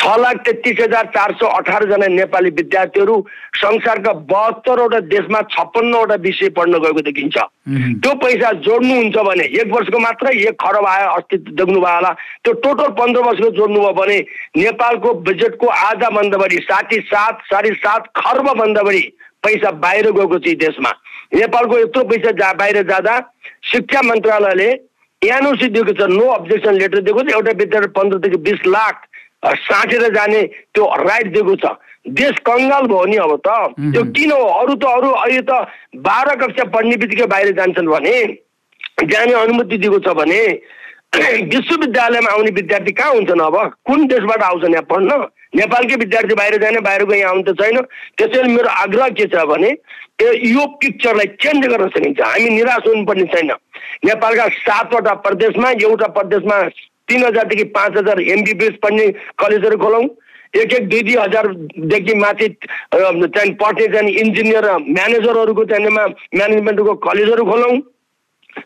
छ 0.00 0.16
लाख 0.18 0.36
तेत्तिस 0.44 0.80
हजार 0.80 1.06
चार 1.14 1.32
सौ 1.40 1.46
अठारजना 1.58 2.06
नेपाली 2.08 2.50
विद्यार्थीहरू 2.52 3.16
संसारका 3.56 4.12
बहत्तरवटा 4.28 5.00
देशमा 5.08 5.40
छप्पन्नवटा 5.50 6.14
विषय 6.22 6.48
पढ्न 6.56 6.78
गएको 6.78 7.00
देखिन्छ। 7.02 7.36
त्यो 7.36 8.14
पैसा 8.16 8.52
जोड्नुहुन्छ 8.64 9.16
भने 9.26 9.44
एक 9.60 9.72
वर्षको 9.72 9.98
मात्रै 9.98 10.36
एक 10.40 10.56
खरब 10.60 10.86
आयो 10.86 11.08
अस्ति 11.12 11.36
देख्नुभयो 11.38 11.94
होला। 11.94 12.12
त्यो 12.44 12.52
टोटल 12.64 12.88
पन्ध्र 12.96 13.22
वर्षको 13.22 13.50
जोड्नुभयो 13.56 13.92
भने 13.94 14.18
नेपालको 14.58 15.14
बजेटको 15.26 15.66
आधाभन्दा 15.66 16.38
बढी 16.38 16.58
साठी 16.64 17.00
सात 17.08 17.42
साढे 17.46 17.72
सात 17.78 18.06
खर्बभन्दा 18.16 18.82
बढी 18.82 19.02
पैसा 19.42 19.70
बाहिर 19.78 20.10
गएको 20.12 20.38
छ 20.38 20.54
देशमा। 20.58 20.90
नेपालको 21.34 21.78
यत्रो 21.78 22.04
पैसा 22.04 22.30
जा 22.34 22.52
बाहिर 22.54 22.82
जाँदा 22.88 23.18
शिक्षा 23.66 24.02
मन्त्रालयले 24.02 24.70
एनओसी 25.22 25.68
दिएको 25.68 25.92
छ 25.92 26.06
नो 26.08 26.26
अब्जेक्सन 26.32 26.74
लेटर 26.74 27.00
दिएको 27.02 27.22
छ। 27.22 27.34
एउटा 27.34 27.52
विद्यार्थी 27.58 27.90
पन्ध्रदेखि 27.92 28.36
बिस 28.42 28.66
लाख 28.66 29.06
साँचेर 29.42 30.08
जाने 30.14 30.42
त्यो 30.74 30.84
राइट 31.04 31.32
दिएको 31.32 31.54
छ। 31.56 31.76
देश 32.08 32.38
कङ्गाल 32.46 32.86
भयो 32.86 33.04
नि 33.04 33.16
अब 33.16 33.34
त। 33.46 33.48
त्यो 33.92 34.02
किन 34.16 34.30
हो? 34.32 34.42
अरू 34.60 34.74
त 34.74 34.84
अरू 34.84 35.10
अहिले 35.10 35.42
त 35.44 35.52
बाह्र 36.06 36.34
कक्षा 36.42 36.64
पढ्ने 36.74 36.96
बित्तिकै 36.96 37.26
बाहिर 37.26 37.52
जान्छन् 37.54 37.88
भने 37.88 38.16
जाने 39.06 39.32
अनुमति 39.32 39.78
दिएको 39.78 39.98
छ 40.02 40.14
भने 40.18 40.40
विश्वविद्यालयमा 41.18 42.30
आउने 42.30 42.50
विद्यार्थी 42.52 42.92
कहाँ 42.92 43.12
हुन्छन् 43.12 43.40
अब? 43.40 43.56
कुन 43.86 44.06
देशबाट 44.06 44.42
आउँछन् 44.42 44.72
यहाँ 44.72 44.86
पढ्न? 44.90 45.10
नेपालकै 45.56 45.96
विद्यार्थी 46.04 46.34
बाहिर 46.34 46.56
जाने 46.62 46.80
बाहिरको 46.84 47.14
यहाँ 47.14 47.30
आउनु 47.32 47.42
त 47.48 47.56
छैन। 47.60 47.80
त्यसैले 48.18 48.52
मेरो 48.52 48.68
आग्रह 48.68 49.08
के 49.16 49.26
छ 49.32 49.44
भने 49.48 49.70
यो 50.20 50.66
पिक्चरलाई 50.82 51.26
चेन्ज 51.40 51.66
गर्न 51.66 51.88
सकिन्छ। 51.96 52.20
हामी 52.20 52.48
निराश 52.50 52.86
हुनुपर्ने 52.86 53.24
छैन। 53.32 53.50
नेपालका 54.04 54.46
सातवटा 54.60 55.14
प्रदेशमा 55.24 55.70
एउटा 55.88 56.06
प्रदेशमा 56.18 56.56
तिन 57.08 57.24
हजारदेखि 57.24 57.64
पाँच 57.74 57.96
हजार 57.96 58.20
एमबिबिएस 58.22 58.78
पढ्ने 58.82 59.08
कलेजहरू 59.38 59.76
खोलौँ। 59.78 60.04
एक 60.54 60.72
एक 60.72 60.88
दुई 60.88 61.02
दुई 61.02 61.14
हजारदेखि 61.16 62.14
माथि 62.14 62.48
चाहिँ 62.94 63.52
पढ्ने 63.54 63.86
चाहिँ 63.88 64.12
इन्जिनियर 64.20 64.70
म्यानेजरहरूको 64.78 65.64
चाहिँ 65.64 65.90
म्यानेजमेन्टको 65.90 66.94
कलेजहरू 67.04 67.44
खोलौँ। 67.44 67.76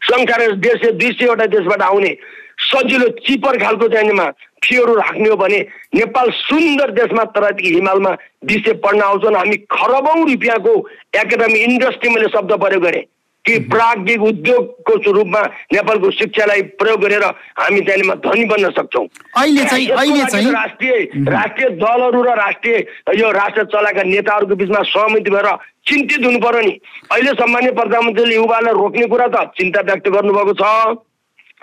संसार 0.04 0.40
देश 0.58 0.90
दुई 0.92 1.10
सयवटा 1.12 1.46
देशबाट 1.46 1.82
आउने 1.82 2.16
सजिलो 2.62 3.08
चिपर 3.20 3.58
खालको 3.58 3.88
चाहिनेमा 3.88 4.24
फीहरू 4.64 4.94
राख्ने 4.94 5.28
हो 5.28 5.36
भने 5.36 5.58
नेपाल 5.94 6.30
सुन्दर 6.32 6.90
देशमा 6.92 7.24
तराईदेखि 7.34 7.74
हिमालमा 7.74 8.10
विषय 8.46 8.72
पढ्न 8.84 9.00
आउँछन्। 9.02 9.36
हामी 9.36 9.56
खरबौँ 9.72 10.16
रुपियाँको 10.20 10.74
एकाडेमी 11.16 11.58
इन्डस्ट्री 11.60 12.10
मैले 12.10 12.28
शब्द 12.28 12.52
प्रयोग 12.62 12.82
गरेँ। 12.82 13.02
कि 13.44 13.58
प्राज्ञिक 13.66 14.22
उद्योगको 14.22 15.12
रूपमा 15.12 15.40
नेपालको 15.72 16.10
शिक्षालाई 16.10 16.62
प्रयोग 16.78 17.00
गरेर 17.00 17.24
हामी 17.58 17.80
त्यहाँनिर 17.80 18.14
धनी 18.22 18.44
बन्न 18.44 18.70
सक्छौँ। 18.70 19.06
अहिले 19.36 19.64
चाहिँ 19.64 19.88
अहिले 19.90 20.24
चाहिँ 20.24 20.52
राष्ट्रिय 20.52 20.92
राष्ट्रिय 21.28 21.68
दलहरू 21.76 22.22
र 22.22 22.34
राष्ट्रिय 22.38 22.76
यो 23.18 23.30
राष्ट्र 23.32 23.64
चलाएका 23.74 24.02
नेताहरूको 24.02 24.54
बिचमा 24.54 24.82
सहमति 24.86 25.30
भएर 25.30 25.48
चिन्तित 25.86 26.24
हुनु 26.24 26.38
पर्यो 26.38 26.60
नि। 26.60 26.78
अहिले 27.10 27.32
सम्मान्य 27.34 27.70
प्रधानमन्त्रीले 27.72 28.34
युवालाई 28.34 28.74
रोक्ने 28.74 29.06
कुरा 29.10 29.26
त 29.34 29.50
चिन्ता 29.58 29.80
व्यक्त 29.90 30.08
गर्नुभएको 30.08 30.54
छ। 30.54 30.62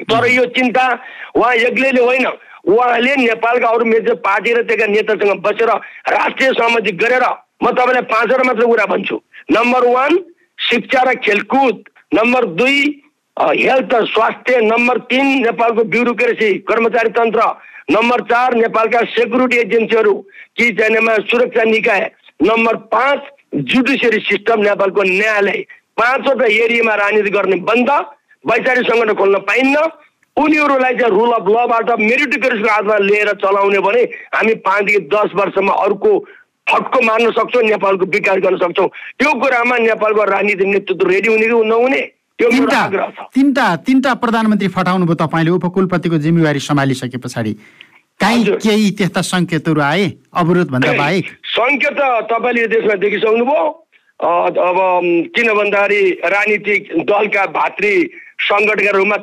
तर 0.04 0.28
यो 0.32 0.46
चिन्ता 0.52 0.84
उहाँ 1.36 1.54
एक्लैले 1.70 2.02
होइन। 2.02 2.28
उहाँले 2.68 3.16
नेपालका 3.16 3.68
अरू 3.70 3.86
मेजर 3.86 4.16
पार्टी 4.20 4.54
र 4.54 4.64
त्यहाँ 4.68 4.88
नेतासँग 4.92 5.40
बसेर 5.42 5.70
राष्ट्रिय 6.12 6.52
सहमति 6.54 6.92
गरेर 7.00 7.24
म 7.64 7.72
तपाईँलाई 7.72 8.04
पाँचवटा 8.12 8.44
मात्र 8.44 8.66
कुरा 8.66 8.86
भन्छु। 8.86 9.16
नम्बर 9.52 9.88
वान 9.88 10.18
शिक्षा 10.60 11.02
र 11.04 11.14
खेलकुद 11.20 11.84
नम्बर 12.14 12.46
दुई 12.56 12.80
हेल्थ 13.38 13.94
स्वास्थ्य 14.06 14.60
नम्बर 14.64 14.98
तिन 15.10 15.28
नेपालको 15.42 15.84
ब्युरोक्रेसी 15.92 16.54
कर्मचारी 16.70 17.10
तन्त्र 17.18 17.44
नम्बर 17.92 18.22
चार 18.32 18.56
नेपालका 18.56 19.02
सेक्युरिटी 19.12 19.58
एजेन्सीहरू 19.58 20.14
कि 20.58 20.70
चाहिनेमा 20.72 21.16
सुरक्षा 21.26 21.64
निकाय 21.66 22.10
नम्बर 22.42 22.76
पाँच 22.92 23.30
जुडिसियरी 23.70 24.20
सिस्टम 24.22 24.62
नेपालको 24.62 25.04
न्यायालय। 25.04 25.64
पाँचवटा 25.98 26.46
एरियामा 26.58 26.96
राजनीति 26.96 27.30
गर्ने 27.30 27.56
बन्द 27.70 27.90
वैचारिक 28.44 28.86
सङ्गठन 28.86 29.14
खोल्न 29.14 29.38
पाइन्न 29.48 29.88
उनीहरूलाई 30.38 30.94
चाहिँ 30.96 31.12
रुल 31.12 31.32
अफ 31.34 31.48
लबाट 31.50 31.90
मेरिटोक्रेसीको 32.02 32.70
आधारमा 32.70 32.98
लिएर 33.06 33.32
चलाउने 33.42 33.80
भने 33.88 34.04
हामी 34.36 34.54
पाँचदेखि 34.68 35.00
दस 35.14 35.32
वर्षमा 35.36 35.74
अर्को 35.86 36.12
फटको 36.70 37.02
मार्न 37.06 37.32
सक्छौँ 37.32 37.64
नेपालको 37.64 38.06
विकास 38.06 38.38
गर्न 38.46 38.58
सक्छौँ। 38.58 38.88
त्यो 39.20 39.34
कुरामा 39.42 39.78
नेपालको 39.78 40.24
राजनीतिक 40.32 40.68
नेतृत्व 40.68 41.08
रेडी 41.10 41.30
हुने 41.30 41.46
कि 41.46 41.68
नहुने 41.70 42.02
त्यो 42.40 42.50
तिनवटा 42.50 43.76
तिनवटा 43.86 44.14
प्रधानमन्त्री 44.24 44.68
फटाउनु 44.70 45.06
भयो 45.06 45.16
तपाईँले 45.26 45.52
उपकुलपतिको 45.52 46.18
जिम्मेवारी 46.18 46.60
सम्हालिसके 46.60 47.18
पछाडि। 47.18 47.54
काहीँ 48.20 48.44
केही 48.64 48.92
त्यस्ता 49.00 49.22
सङ्केतहरू 49.24 49.82
आए? 49.82 50.06
अवरोध 50.36 50.70
भन्दा 50.72 50.92
बाहेक? 50.94 51.26
सङ्केत 51.56 52.00
तपाईँले 52.32 52.68
देशमा 52.68 52.96
देखिसक्नुभयो। 53.00 53.64
अब 54.20 54.78
किन 55.36 55.48
भन्दाखेरि 55.54 56.10
राजनीतिक 56.28 56.88
दलका 57.08 57.46
भातृ 57.56 57.92
सङ्गठनका 58.40 58.92
रूपमा 58.92 59.18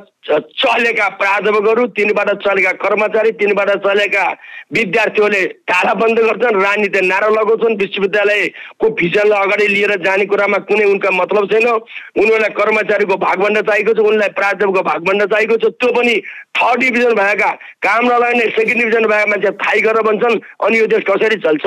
चलेका 0.60 1.08
प्राध्यापकहरू 1.20 1.86
तिनबाट 1.96 2.30
चलेका 2.44 2.72
कर्मचारी 2.80 3.30
तिनबाट 3.40 3.70
चलेका 3.84 4.24
विद्यार्थीहरूले 4.72 5.42
ताला 5.68 5.92
बन्द 6.00 6.18
गर्छन् 6.18 6.60
राजनीति 6.62 7.00
नारा 7.06 7.28
लगाउँछन् 7.28 7.76
विश्वविद्यालयको 7.76 8.90
भिजनलाई 9.00 9.42
अगाडि 9.42 9.66
लिएर 9.68 9.92
जाने 10.04 10.25
कुरामा 10.32 10.58
कुनै 10.68 10.84
उनका 10.84 11.10
मतलब 11.12 11.49
छैन। 11.52 11.66
उनीहरूलाई 11.68 12.56
कर्मचारीको 12.56 13.16
भागभन्डा 13.16 13.62
चाहिएको 13.68 13.92
छ 13.92 14.06
उनलाई 14.12 14.28
प्राध्यापकको 14.40 14.82
भागभन्डा 14.82 15.26
चाहिएको 15.26 15.56
छ। 15.56 15.73
त्यो 15.76 15.92
पनि 15.92 16.14
थर्ड 16.56 16.80
डिभिजन 16.80 17.12
भएका 17.21 17.50
काम 17.84 18.04
नलाग्ने 18.06 18.49
सेकेन्ड 18.56 18.80
डिभिजन 18.80 19.04
भएका 19.12 19.26
मान्छे 19.32 19.50
थाहै 19.60 19.80
गरेर 19.88 20.08
भन्छन् 20.08 20.40
अनि 20.64 20.78
यो 20.78 20.86
देश 20.88 21.04
कसरी 21.10 21.40
चल्छ? 21.44 21.66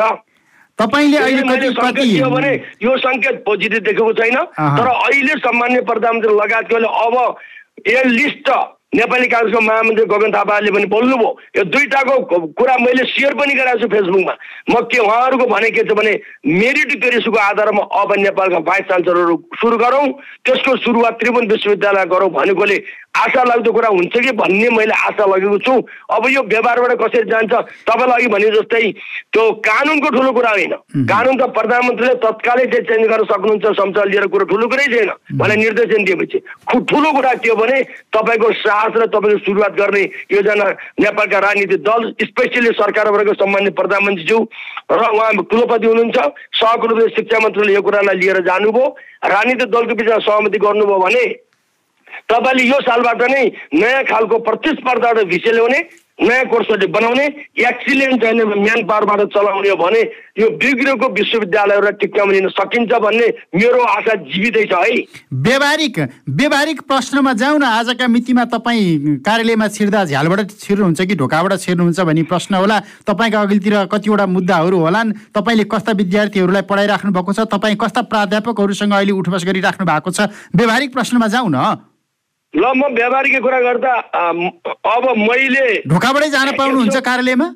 तपाईँले 0.79 1.17
अहिले 1.17 1.43
भने 1.43 2.53
यो 2.81 2.97
सङ्केत 2.97 3.43
पोजिटिभ 3.45 3.83
देखेको 3.83 4.13
छैन। 4.15 4.37
तर 4.55 4.87
अहिले 4.87 5.33
सामान्य 5.45 5.81
प्रधानमन्त्री 5.83 6.33
लगायतकोले 6.35 6.87
अब 7.05 7.15
ए 7.87 8.03
लिस्ट 8.09 8.49
नेपाली 8.95 9.27
काङ्ग्रेसको 9.27 9.61
महामन्त्री 9.61 10.05
गगन 10.09 10.31
थापाले 10.33 10.71
पनि 10.71 10.85
बोल्नुभयो। 10.89 11.29
यो 11.57 11.63
दुईवटाको 11.63 12.15
कुरा 12.57 12.75
मैले 12.81 13.03
सेयर 13.05 13.33
पनि 13.37 13.53
गराएको 13.53 13.79
छु 13.79 13.87
फेसबुकमा। 13.87 14.33
म 14.69 14.81
के 14.89 14.97
उहाँहरूको 14.97 15.45
भने 15.45 15.69
के 15.69 15.83
छ 15.83 15.93
भने 15.93 16.13
मेरिट 16.47 16.89
पेरिसको 17.01 17.37
आधारमा 17.37 17.83
अब 18.01 18.13
नेपालका 18.17 18.59
भाइस 18.65 18.85
चान्सलरहरू 18.89 19.35
सुरु 19.61 19.77
गरौँ। 19.77 20.07
त्यसको 20.41 20.75
सुरुवात 20.81 21.13
त्रिभुवन 21.19 21.47
विश्वविद्यालय 21.51 22.05
गरौँ 22.09 22.29
भनेकोले 22.33 22.77
आशा 23.15 23.43
लाग्दो 23.43 23.71
कुरा 23.73 23.87
हुन्छ 23.89 24.15
कि 24.15 24.31
भन्ने 24.31 24.69
मैले 24.69 24.93
आशा 24.93 25.25
लगेको 25.25 25.57
छु। 25.59 25.73
अब 26.09 26.23
यो 26.29 26.41
व्यवहारबाट 26.43 26.91
कसरी 27.01 27.29
जान्छ 27.29 27.53
तपाईँलाई 27.83 28.15
अघि 28.15 28.27
भने 28.29 28.49
जस्तै 28.51 28.91
त्यो 29.33 29.43
कानुनको 29.59 30.09
ठुलो 30.09 30.31
कुरा 30.31 30.49
होइन। 30.49 30.73
कानुन 31.05 31.35
त 31.37 31.49
प्रधानमन्त्रीले 31.51 32.13
तत्कालै 32.23 32.65
चाहिँ 32.65 32.85
चेन्ज 32.85 33.07
गर्न 33.09 33.23
सक्नुहुन्छ 33.25 33.65
संसद 33.75 34.07
लिएर 34.07 34.27
कुरो 34.29 34.45
ठुलो 34.45 34.67
कुरै 34.67 34.85
छैन। 34.93 35.11
मलाई 35.35 35.57
निर्देशन 35.57 36.03
दिएपछि। 36.05 36.39
ठुलो 36.69 37.11
कुरा 37.11 37.33
के 37.43 37.49
हो 37.49 37.55
भने 37.55 37.81
तपाईँको 38.13 38.51
साहस 38.61 38.93
र 38.95 39.05
तपाईँको 39.09 39.39
सुरुवात 39.45 39.73
गर्ने 39.75 40.03
योजना 40.31 40.65
नेपालका 41.01 41.39
राजनीतिक 41.39 41.83
दल 41.83 42.01
स्पेसली 42.23 42.71
सरकारबाट 42.77 43.35
सम्मान्य 43.35 43.69
प्रधानमन्त्रीज्यू 43.73 44.39
र 44.91 45.01
उहाँ 45.09 45.33
कुलपति 45.43 45.87
हुनुहुन्छ। 45.87 46.17
सहकुलपति 46.55 47.15
शिक्षा 47.15 47.39
मन्त्रीले 47.39 47.73
यो 47.73 47.81
कुरालाई 47.81 48.15
लिएर 48.15 48.39
जानुभयो। 48.47 48.85
राजनीतिक 49.25 49.69
दलको 49.69 49.95
बिचमा 49.95 50.17
सहमति 50.23 50.57
गर्नुभयो 50.57 50.99
भने 50.99 51.23
तपाईँले 52.29 52.63
यो 52.67 52.79
सालबाट 52.81 53.21
नै 53.31 53.45
नयाँ 53.73 54.03
खालको 54.11 54.37
प्रतिस्पर्धा 54.49 55.13
भिसे 55.23 55.51
ल्याउने 55.51 55.81
नयाँ 56.19 56.45
कोर्सहरूले 56.51 56.87
बनाउने 56.91 57.25
एक्सिलेन्ट 57.63 58.23
होइन 58.23 58.41
म्यान 58.43 58.83
पावरबाट 58.87 59.21
चलाउने 59.33 59.69
हो 59.69 59.75
भने 59.75 60.01
यो 60.39 60.49
बिग्रेको 60.59 61.07
विश्वविद्यालयहरूलाई 61.15 61.95
टिक्काउन 61.95 62.31
लिन 62.31 62.47
सकिन्छ 62.49 62.91
भन्ने 62.91 63.27
मेरो 63.55 63.83
आशा 63.83 64.15
जीवितै 64.27 64.65
छ 64.67 64.73
है। 64.83 64.97
व्यवहारिक 65.47 65.99
व्यवहारिक 66.27 66.81
प्रश्नमा 66.91 67.33
जाउँ 67.39 67.59
न 67.59 67.63
आजका 67.63 68.07
मितिमा 68.07 68.45
तपाईँ 68.51 69.15
कार्यालयमा 69.23 69.67
छिर्दा 69.67 70.03
झ्यालबाट 70.05 70.51
छिर्नुहुन्छ 70.59 71.01
कि 71.01 71.15
ढोकाबाट 71.15 71.53
छिर्नुहुन्छ 71.59 71.99
भन्ने 72.03 72.23
प्रश्न 72.27 72.55
होला। 72.55 72.79
तपाईँको 73.07 73.37
अघिल्तिर 73.39 73.75
कतिवटा 73.87 74.25
मुद्दाहरू 74.27 74.77
होलान्। 74.77 75.13
तपाईँले 75.31 75.63
कस्ता 75.71 75.91
विद्यार्थीहरूलाई 76.03 76.67
पढाइराख्नु 76.67 77.11
भएको 77.15 77.31
छ? 77.31 77.47
तपाईँ 77.47 77.79
कस्ता 77.79 78.01
प्राध्यापकहरूसँग 78.11 78.93
अहिले 78.93 79.15
उठबस 79.15 79.47
गरिराख्नु 79.47 79.87
भएको 79.87 80.11
छ? 80.11 80.27
व्यवहारिक 80.51 80.93
प्रश्नमा 80.93 81.27
जाउँ 81.31 81.47
न 81.47 81.87
ल 82.53 82.65
म 82.75 82.85
व्यापारीको 82.93 83.39
कुरा 83.41 83.59
गर्दा 83.61 83.93
अब 83.93 85.03
मैले 85.17 85.65
ढोकाबाटै 85.85 86.29
जान 86.29 86.49
पाउनुहुन्छ 86.57 86.97
कार्यालयमा? 87.07 87.47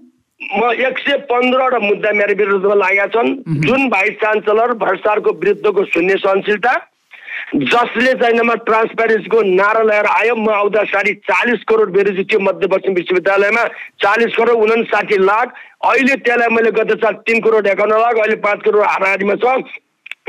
म 0.42 0.62
एक 0.70 0.98
सय 1.00 1.18
पन्ध्रवटा 1.26 1.80
मुद्दा 1.80 2.12
मेरो 2.14 2.34
विरुद्धमा 2.38 2.76
लागेका 2.76 3.08
छन्। 3.10 3.30
जुन 3.66 3.90
भाइस 3.90 4.14
चान्सलर 4.22 4.74
भ्रष्टाचारको 4.78 5.32
विरुद्धको 5.34 5.86
शून्य 5.90 6.18
सहनशीलता 6.22 6.74
जसले 7.54 8.14
चाइनामा 8.22 8.54
ट्रान्सप्यारेन्सीको 8.70 9.42
नारा 9.42 9.82
लगाएर 9.82 10.06
आयो 10.06 10.36
म 10.36 10.50
आउँदा 10.52 10.84
साढे 10.94 11.14
चालिस 11.26 11.64
करोड 11.70 11.90
बेरोजी 11.94 12.24
थियो 12.30 12.40
मध्यपश्चिम 12.40 12.94
विश्वविद्यालयमा। 12.94 13.64
चालिस 13.98 14.36
करोड 14.38 14.58
उनासाठी 14.64 15.18
लाख। 15.26 15.48
अहिले 15.90 16.16
त्यसलाई 16.22 16.50
मैले 16.54 16.72
गत 16.78 16.98
साल 17.02 17.14
तिन 17.26 17.42
करोड 17.42 17.68
एकाउन्न 17.68 17.98
लाख 17.98 18.16
अहिले 18.16 18.36
पाँच 18.46 18.60
करोड 18.66 18.84
हाराहारीमा 18.86 19.36
छ। 19.42 19.46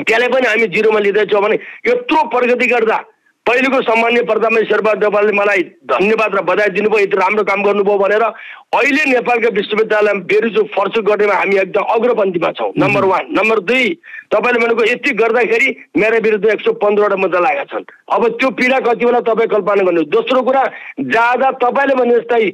त्यसलाई 0.01 0.29
पनि 0.29 0.47
हामी 0.49 0.67
जिरोमा 0.73 1.01
लिँदैछौँ 1.01 1.43
भने 1.43 1.57
यत्रो 1.87 2.23
प्रगति 2.33 2.67
गर्दा 2.67 2.99
पहिलेको 3.47 3.81
सामान्य 3.83 4.21
प्रधानमन्त्री 4.25 4.67
शेरबहादुर 4.67 5.01
देवालले 5.01 5.33
मलाई 5.37 5.63
धन्यवाद 5.87 6.35
र 6.35 6.41
बधाई 6.49 6.69
दिनुभयो 6.75 7.01
यति 7.01 7.17
राम्रो 7.17 7.43
काम 7.45 7.63
गर्नुभयो 7.63 7.97
भनेर 7.99 8.23
अहिले 8.23 9.05
नेपालका 9.11 9.49
विश्वविद्यालयमा 9.57 10.25
बेरुजु 10.31 10.63
फर्चु 10.73 11.03
गर्नेमा 11.09 11.35
हामी 11.35 11.57
एकदम 11.63 11.85
अग्रपन्थीमा 11.95 12.51
छौँ। 12.59 12.71
नम्बर 12.79 13.05
वान 13.05 13.27
नम्बर 13.39 13.59
दुई 13.69 13.85
तपाईँले 14.33 14.61
भनेको 14.65 14.85
यति 14.85 15.11
गर्दाखेरि 15.21 15.69
मेरो 15.97 16.21
विरुद्ध 16.25 16.47
एक 16.55 16.61
सौ 16.61 16.73
पन्ध्रवटा 16.81 17.17
मुद्दा 17.21 17.41
लागेका 17.47 17.65
छन्। 17.73 17.85
अब 18.17 18.23
त्यो 18.41 18.51
पीडा 18.57 18.79
कति 18.87 19.05
बेला 19.05 19.21
तपाईँ 19.29 19.49
कल्पना 19.53 19.85
गर्नु 19.85 20.03
दोस्रो 20.17 20.43
कुरा 20.49 20.65
जाँदा 21.13 21.51
तपाईँले 21.61 21.95
भने 22.01 22.17
जस्तै 22.17 22.49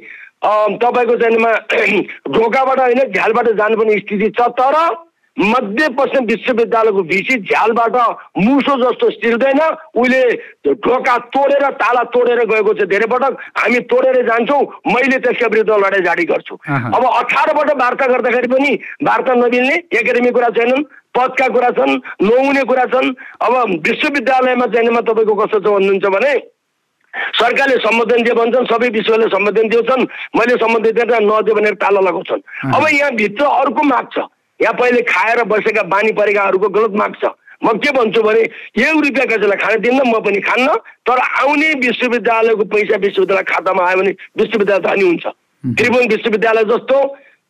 तपाईँको 0.83 1.15
चाहिँ 1.23 2.03
ढोकाबाट 2.35 2.79
होइन 2.79 3.01
झ्यालबाट 3.07 3.47
जानुपर्ने 3.61 3.97
स्थिति 4.03 4.29
छ 4.35 4.51
तर 4.59 4.75
मध्यपश्चिम 5.37 6.25
विश्वविद्यालयको 6.25 7.01
भिसी 7.09 7.35
झ्यालबाट 7.39 7.95
मुसो 8.37 8.75
जस्तो 8.83 9.09
सिर्दैन। 9.11 9.59
उसले 9.95 10.21
ढोका 10.67 11.17
तोडेर 11.31 11.63
ताला 11.79 12.03
तोडेर 12.11 12.39
गएको 12.45 12.73
छ 12.73 12.87
धेरै 12.91 13.07
पटक। 13.07 13.37
हामी 13.57 13.79
तोडेर 13.87 14.21
जान्छौँ। 14.27 14.61
मैले 14.87 15.17
त्यसका 15.23 15.47
विरुद्ध 15.47 15.71
लडाइँ 15.71 16.03
जाडी 16.05 16.25
गर्छु। 16.25 16.55
अब 16.67 17.03
अठारबाट 17.05 17.69
वार्ता 17.81 18.07
गर्दाखेरि 18.07 18.47
पनि 18.47 18.71
वार्ता 19.03 19.33
नमिल्ने 19.33 19.75
एकाडेमी 19.99 20.31
कुरा 20.31 20.49
छैनन् 20.51 20.83
पदका 21.15 21.47
कुरा 21.47 21.69
छन् 21.79 21.93
नहुने 22.21 22.63
कुरा 22.63 22.85
छन्। 22.91 23.13
अब 23.41 23.53
विश्वविद्यालयमा 23.87 24.65
चाहिनेमा 24.65 25.01
तपाईँको 25.07 25.35
कस्तो 25.35 25.59
छ 25.59 25.65
भन्नुहुन्छ 25.65 26.05
भने 26.15 26.33
सरकारले 27.39 27.75
सम्बोधन 27.83 28.23
दिए 28.23 28.33
भन्छन् 28.33 28.67
सबै 28.67 28.89
विश्वले 28.89 29.27
सम्बोधन 29.31 29.67
दिउँछन्। 29.69 30.03
मैले 30.37 30.55
सम्बोधन 30.59 30.91
दिएर 30.91 31.23
नदियो 31.23 31.55
भनेर 31.55 31.73
ताला 31.79 31.99
लगाउँछन्। 31.99 32.41
अब 32.75 32.87
यहाँभित्र 32.91 33.45
अर्को 33.45 33.83
माग 33.83 34.07
छ। 34.15 34.30
यहाँ 34.61 34.73
पहिले 34.73 35.01
खाएर 35.09 35.43
बसेका 35.45 35.83
बानी 35.89 36.11
परेकाहरूको 36.13 36.69
गलत 36.69 36.93
माग 36.95 37.15
छ। 37.23 37.33
म 37.63 37.77
के 37.77 37.91
भन्छु 37.93 38.21
भने 38.23 38.41
एक 38.41 38.95
रुपियाँ 38.97 39.25
कसैलाई 39.27 39.57
खान 39.57 39.79
दिन्न 39.81 40.01
म 40.07 40.19
पनि 40.25 40.39
खान्न 40.41 40.67
तर 41.05 41.19
आउने 41.41 41.73
विश्वविद्यालयको 41.81 42.63
पैसा 42.73 42.97
विश्वविद्यालय 42.97 43.43
खातामा 43.49 43.85
आयो 43.87 43.97
भने 43.97 44.11
विश्वविद्यालय 44.37 44.81
धनी 44.81 45.05
हुन्छ। 45.07 45.25
त्रिभुवन 45.63 46.07
विश्वविद्यालय 46.09 46.63
जस्तो 46.71 46.97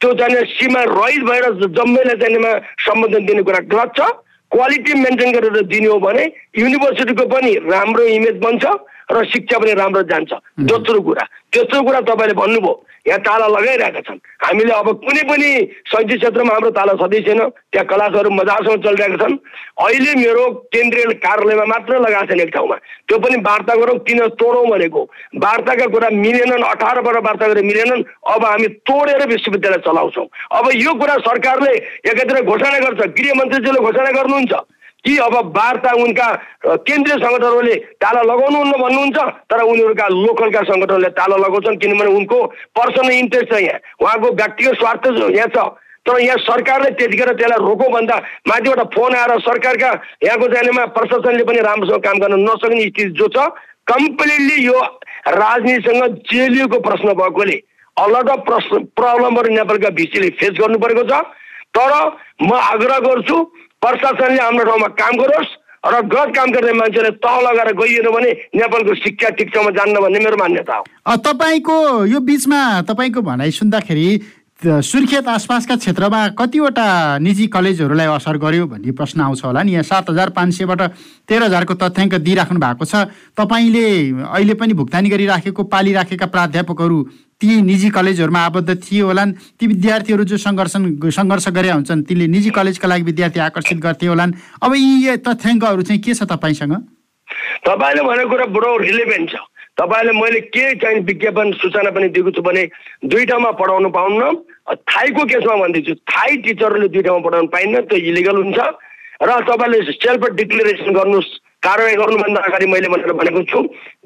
त्यो 0.02 0.14
चाहिँ 0.20 0.44
सीमा 0.52 0.82
रहित 0.92 1.24
भएर 1.24 1.46
जम्मैलाई 1.72 2.18
चाहिनेमा 2.20 2.52
सम्बोधन 2.84 3.26
दिने 3.26 3.44
कुरा 3.48 3.60
गलत 3.72 3.92
छ। 3.98 4.12
क्वालिटी 4.52 4.94
मेन्टेन 5.00 5.32
गरेर 5.32 5.62
दिने 5.64 5.88
हो 5.88 6.00
भने 6.00 6.24
युनिभर्सिटीको 6.60 7.26
पनि 7.32 7.54
राम्रो 7.72 8.04
इमेज 8.12 8.38
बन्छ। 8.44 8.64
र 9.12 9.26
शिक्षा 9.28 9.58
पनि 9.60 9.74
राम्रो 9.74 10.02
जान्छ। 10.08 10.32
दोस्रो 10.66 11.00
कुरा 11.02 11.24
तेस्रो 11.54 11.82
कुरा 11.84 12.00
तपाईँले 12.08 12.34
भन्नुभयो 12.34 12.74
यहाँ 13.08 13.20
ताला 13.26 13.48
लगाइरहेका 13.50 14.02
छन्। 14.08 14.20
हामीले 14.46 14.72
अब 14.72 14.88
कुनै 15.02 15.24
पनि 15.26 15.48
शैक्षिक 15.90 16.20
क्षेत्रमा 16.22 16.54
हाम्रो 16.54 16.70
ताला 16.72 16.94
छँदै 17.02 17.20
छैन 17.26 17.40
त्यहाँ 17.74 17.86
क्लासहरू 17.90 18.30
मजासँग 18.30 18.84
चलिरहेका 18.86 19.18
छन्। 19.18 19.36
अहिले 19.82 20.12
मेरो 20.16 20.44
केन्द्रीय 20.70 21.14
कार्यालयमा 21.26 21.66
मात्र 21.66 22.00
लगाएको 22.00 22.30
छन् 22.30 22.42
एक 22.42 22.54
ठाउँमा। 22.54 22.76
त्यो 23.10 23.18
पनि 23.20 23.36
वार्ता 23.42 23.74
गरौँ 23.76 23.98
किन 24.06 24.20
तोडौँ 24.38 24.66
भनेको 24.70 25.02
वार्ताका 25.44 25.86
कुरा 25.92 26.10
मिलेनन् 26.16 26.64
अठारबाट 26.64 27.18
वार्ता 27.26 27.48
गरेर 27.48 27.66
मिलेनन् 27.66 28.04
अब 28.32 28.46
हामी 28.46 28.68
तोडेर 28.86 29.28
विश्वविद्यालय 29.28 29.82
चलाउँछौँ। 29.82 30.28
अब 30.58 30.70
यो 30.78 30.94
कुरा 30.94 31.16
सरकारले 31.26 31.74
एकातिर 32.06 32.42
घोषणा 32.46 32.80
गर्छ 32.86 33.02
गृहमन्त्रीजीले 33.18 33.80
घोषणा 33.82 34.12
गर्नुहुन्छ। 34.12 34.54
कि 35.06 35.18
अब 35.18 35.36
वार्ता 35.58 35.92
उनका 35.98 36.28
केन्द्रीय 36.88 37.18
सङ्गठनहरूले 37.18 37.76
ताला 38.02 38.22
लगाउनुहुन्न 38.22 38.72
भन्नुहुन्छ 38.82 39.18
तर 39.50 39.62
उनीहरूका 39.64 40.08
लोकलका 40.08 40.62
सङ्गठनले 40.64 41.10
ताला 41.18 41.38
लगाउँछन् 41.38 41.78
किनभने 41.82 42.12
उनको 42.18 42.38
पर्सनल 42.78 43.12
इन्ट्रेस्ट 43.14 43.54
छ 43.54 43.62
यहाँ। 43.62 43.80
उहाँको 44.02 44.32
व्यक्तिगत 44.42 44.76
स्वार्थ 44.78 45.08
यहाँ 45.32 45.48
छ। 45.56 45.58
तर 46.02 46.20
यहाँ 46.22 46.38
सरकारले 46.42 46.90
त्यतिखेर 46.98 47.30
त्यसलाई 47.34 47.60
रोको 47.62 47.90
भन्दा 47.90 48.16
माथिबाट 48.50 48.80
फोन 48.94 49.16
आएर 49.16 49.40
सरकारका 49.42 49.90
यहाँको 50.24 50.48
जानेमा 50.54 50.86
प्रशासनले 50.98 51.44
पनि 51.46 51.60
राम्रोसँग 51.62 52.02
काम 52.04 52.18
गर्न 52.20 52.40
नसक्ने 52.42 52.82
स्थिति 52.84 53.10
जो 53.18 53.28
छ 53.36 53.50
कम्प्लिटली 53.88 54.66
यो 54.66 54.80
राजनीतिसँग 55.38 56.18
जेलिएको 56.30 56.80
प्रश्न 56.82 57.14
भएकोले 57.18 57.58
अफ 57.98 58.42
प्रश्न 58.48 58.84
प्रब्लमहरू 58.98 59.54
नेपालका 59.54 59.90
भिसीले 59.98 60.30
फेस 60.40 60.58
गर्नु 60.60 60.78
परेको 60.80 61.04
छ। 61.10 61.22
तर 61.78 61.92
म 62.42 62.54
आग्रह 62.54 62.98
गर्छु 63.00 63.38
प्रशासनले 63.82 64.42
हाम्रो 64.42 64.66
ठाउँमा 64.66 64.88
काम 65.02 65.14
गरोस् 65.22 65.58
र 65.82 66.02
गलत 66.06 66.36
काम 66.36 66.52
गर्ने 66.54 66.74
मान्छेले 66.78 67.10
तह 67.26 67.36
लगाएर 67.42 67.70
गइएन 67.74 68.08
भने 68.14 68.32
नेपालको 68.56 68.94
शिक्षा 68.96 69.30
ठाउँमा 69.42 69.72
जान्न 69.78 70.02
भन्ने 70.02 70.20
मेरो 70.20 70.38
मान्यता 70.38 70.76
हो। 70.78 71.16
तपाईँको 71.26 71.78
यो 72.06 72.20
बिचमा 72.22 72.62
तपाईँको 72.90 73.22
भनाइ 73.22 73.52
सुन्दाखेरि 73.52 74.08
सुर्खेत 74.62 75.28
आसपासका 75.28 75.76
क्षेत्रमा 75.76 76.38
कतिवटा 76.38 77.18
निजी 77.18 77.46
कलेजहरूलाई 77.50 78.08
असर 78.14 78.38
गर्यो 78.38 78.66
भन्ने 78.70 78.92
प्रश्न 78.94 79.22
आउँछ 79.22 79.44
होला 79.46 79.62
नि। 79.64 79.72
यहाँ 79.72 79.84
सात 79.84 80.10
हजार 80.10 80.30
पाँच 80.38 80.54
सयबाट 80.54 80.82
तेह्र 81.26 81.44
हजारको 81.50 81.74
तथ्याङ्क 81.82 82.14
दिइराख्नु 82.22 82.60
भएको 82.62 82.86
छ। 82.86 83.10
तपाईँले 83.34 83.86
अहिले 84.22 84.54
पनि 84.54 84.74
भुक्तानी 84.78 85.10
गरिराखेको 85.10 85.64
पालिराखेका 85.66 86.26
प्राध्यापकहरू 86.30 86.98
ती 87.42 87.62
निजी 87.62 87.90
कलेजहरूमा 87.90 88.42
आबद्ध 88.46 88.70
थिए 88.78 89.02
होलान्। 89.02 89.34
ती 89.58 89.68
विद्यार्थीहरू 89.68 90.24
जो 90.30 90.38
सङ्घर्ष 90.38 90.78
सङ्घर्ष 91.10 91.48
गरे 91.50 91.70
हुन्छन् 91.72 92.06
तिनले 92.06 92.28
निजी 92.30 92.50
कलेजका 92.54 92.88
लागि 92.88 93.04
विद्यार्थी 93.10 93.40
आकर्षित 93.42 93.78
गर्थे 93.82 94.08
होलान्। 94.14 94.62
अब 94.62 94.72
यी 94.78 95.18
तथ्याङ्कहरू 95.26 95.82
चाहिँ 95.90 96.02
के 96.06 96.14
छ 96.14 96.30
तपाईँसँग? 96.30 96.74
तपाईँले 97.66 98.02
भनेको 98.06 98.30
कुरा 98.30 98.46
बडो 98.46 98.78
रिलेभेन्ट 98.78 99.30
छ 99.30 99.42
तपाईँले 99.78 100.14
मैले 100.20 100.40
के 100.52 100.64
चाहिँ 100.80 101.00
विज्ञापन 101.08 101.52
सूचना 101.62 101.92
पनि 101.92 102.08
दिएको 102.16 102.32
छु 102.32 102.42
भने 102.42 102.64
दुई 103.06 103.26
ठाउँमा 103.26 103.52
पढाउनु 103.60 103.90
पाउन्न। 103.90 104.24
थाईको 104.90 105.26
केसमा 105.26 105.56
भन्दैछु 105.58 105.94
थाई 106.12 106.38
टिचरले 106.44 107.02
ठाउँमा 107.02 107.24
पढाउनु 107.30 107.48
पाइन्न 107.56 107.82
त्यो 107.88 107.98
इलिगल 108.12 108.38
हुन्छ। 108.44 108.60
र 109.22 109.40
तपाईँले 109.48 109.80
सेल्फ 109.94 110.22
डिक्लेरेसन 110.36 110.94
गर्नुहोस् 110.94 111.32
कारवाही 111.64 111.96
गर्नुभन्दा 111.96 112.42
अगाडि 112.42 112.66
मैले 112.68 112.88
भनेर 112.90 113.14
भनेको 113.14 113.42
छु 113.50 113.60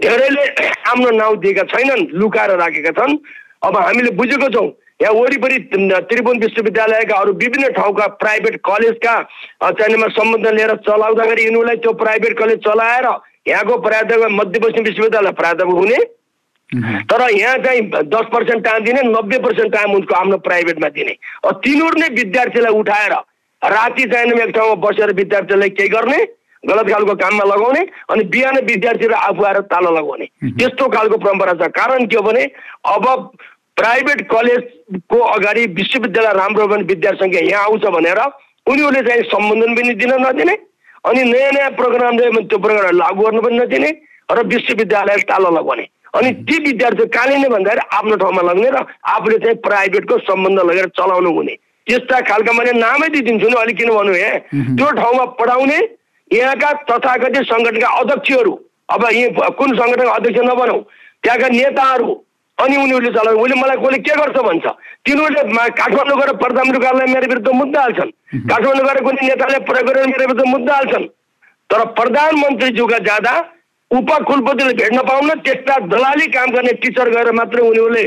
धेरैले 0.04 0.44
आफ्नो 0.92 1.10
नाउँ 1.18 1.38
दिएका 1.44 1.64
छैनन् 1.74 2.08
लुकाएर 2.14 2.52
राखेका 2.62 2.92
छन्। 3.00 3.18
अब 3.66 3.78
हामीले 3.78 4.12
बुझेको 4.16 4.50
छौँ 4.56 4.68
यहाँ 5.02 5.14
वरिपरि 5.14 5.58
त्रिभुवन 6.08 6.40
विश्वविद्यालयका 6.40 7.16
अरू 7.16 7.32
विभिन्न 7.36 7.72
ठाउँका 7.74 8.08
प्राइभेट 8.22 8.56
कलेजका 8.64 9.16
चाहिनेमा 9.64 10.08
सम्बन्ध 10.16 10.48
लिएर 10.48 10.76
चलाउँदाखेरि 10.88 11.44
यिनीहरूलाई 11.44 11.78
त्यो 11.84 11.94
प्राइभेट 12.00 12.38
कलेज 12.40 12.60
चलाएर 12.64 13.08
यहाँको 13.46 13.78
प्राध्यापक 13.82 14.32
मध्यपश्चिम 14.32 14.84
विश्वविद्यालय 14.84 15.32
प्राध्यापक 15.34 15.74
हुने। 15.74 15.98
तर 17.06 17.22
यहाँ 17.32 17.58
चाहिँ 17.64 17.82
दस 18.06 18.26
पर्सेन्ट 18.34 18.64
टाइम 18.66 18.84
दिने 18.86 19.02
नब्बे 19.06 19.38
पर्सेन्ट 19.40 19.74
टाइम 19.74 19.94
उनको 19.96 20.16
आफ्नो 20.16 20.38
प्राइभेटमा 20.46 20.90
दिने। 20.90 21.14
तिनीहरू 21.46 22.00
नै 22.00 22.08
विद्यार्थीलाई 22.16 22.74
उठाएर 22.74 23.14
राति 23.62 24.04
चाहिँ 24.06 24.32
एक 24.42 24.56
ठाउँमा 24.56 24.76
बसेर 24.82 25.14
विद्यार्थीलाई 25.16 25.70
केही 25.72 25.90
गर्ने 25.90 26.18
गलत 26.64 26.90
खालको 26.90 27.16
काममा 27.16 27.44
लगाउने 27.46 27.82
अनि 28.10 28.24
बिहान 28.34 28.58
विद्यार्थी 28.66 29.08
र 29.08 29.14
आफू 29.14 29.44
आएर 29.46 29.60
ताला 29.70 29.90
लगाउने। 29.92 30.26
त्यस्तो 30.42 30.88
खालको 30.90 31.18
परम्परा 31.18 31.54
छ। 31.54 31.70
कारण 31.72 32.06
के 32.08 32.16
हो 32.18 32.22
भने 32.24 32.44
अब 32.90 33.06
प्राइभेट 33.78 34.22
कलेजको 34.32 35.20
अगाडि 35.20 35.66
विश्वविद्यालय 35.78 36.34
राम्रो 36.34 36.68
भने 36.68 36.84
विद्यार्थी 36.84 37.24
सङ्ख्या 37.24 37.42
यहाँ 37.46 37.64
आउँछ 37.64 37.86
भनेर 37.96 38.20
उनीहरूले 38.66 39.02
चाहिँ 39.08 39.24
सम्बन्धन 39.30 39.76
पनि 39.76 39.94
दिन 39.94 40.14
नदिने। 40.26 40.56
अनि 41.06 41.24
नयाँ 41.24 41.52
नयाँ 41.52 41.72
प्रोग्राम 41.72 42.18
त्यो 42.18 42.58
प्रोग्राम 42.58 42.98
लागू 42.98 43.24
गर्नु 43.24 43.42
पनि 43.42 43.58
नदिने 43.60 43.90
र 44.30 44.44
विश्वविद्यालय 44.48 45.18
ताला 45.30 45.50
लगाउने 45.50 45.86
अनि 46.14 46.32
ती 46.48 46.58
विद्यार्थी 46.66 47.06
कहाँले 47.08 47.38
नै 47.38 47.50
भन्दाखेरि 47.50 47.82
आफ्नो 47.98 48.16
ठाउँमा 48.16 48.42
लग्ने 48.42 48.70
र 48.70 48.78
आफूले 49.14 49.38
चाहिँ 49.38 49.58
प्राइभेटको 49.62 50.18
सम्बन्ध 50.26 50.60
लगेर 50.60 50.88
चलाउनु 50.98 51.32
हुने। 51.32 51.56
त्यस्ता 51.88 52.20
खालका 52.26 52.52
मैले 52.54 52.72
नामै 52.80 53.08
दिइदिन्छु 53.14 53.48
नि 53.50 53.56
अलिक 53.62 53.78
किन 53.78 53.90
भन्नु 53.94 54.14
हे? 54.14 54.32
त्यो 54.50 54.92
ठाउँमा 54.92 55.26
पढाउने 55.40 55.80
यहाँका 56.32 56.72
तथाकथित 56.90 57.44
सङ्गठनका 57.46 57.90
अध्यक्षहरू 58.02 58.54
अब 58.90 59.04
यहीँ 59.12 59.30
कुन 59.60 59.70
सङ्गठनका 59.78 60.14
अध्यक्ष 60.14 60.40
नबनाऊ 60.50 60.80
त्यहाँका 61.24 61.48
नेताहरू 61.50 62.10
अनि 62.58 62.76
उनीहरूले 62.78 63.12
चलाउनु 63.12 63.42
उसले 63.44 63.56
मलाई 63.62 63.78
कसले 63.78 63.98
के 64.00 64.14
गर्छ 64.16 64.38
भन्छ? 64.48 64.66
तिनीहरूले 65.06 65.70
काठमाडौँ 65.80 66.18
गएर 66.20 66.32
कार्यालय 66.36 67.14
मेरो 67.14 67.28
विरुद्ध 67.28 67.50
मुद्दा 67.54 67.82
हाल्छन्। 67.82 68.12
काठमाडौँ 68.52 68.86
गएर 68.86 69.00
कुनै 69.04 69.28
नेताले 69.28 69.60
प्रयोग 69.68 69.88
गरेर 69.88 70.08
मेरो 70.08 70.26
विरुद्ध 70.26 70.48
मुद्दा 70.48 70.74
हाल्छन्। 70.76 71.06
तर 71.70 71.86
प्रधानमन्त्रीज्यूका 71.98 72.98
जाँदा 73.10 73.34
उपकुलपतिले 73.92 74.74
भेट्न 74.74 75.00
पाउन 75.08 75.30
त्यस्ता 75.46 75.76
दलाली 75.88 76.28
काम 76.28 76.50
गर्ने 76.52 76.74
टिचर 76.82 77.10
गएर 77.10 77.32
मात्रै 77.38 77.62
उनीहरूले 77.62 78.04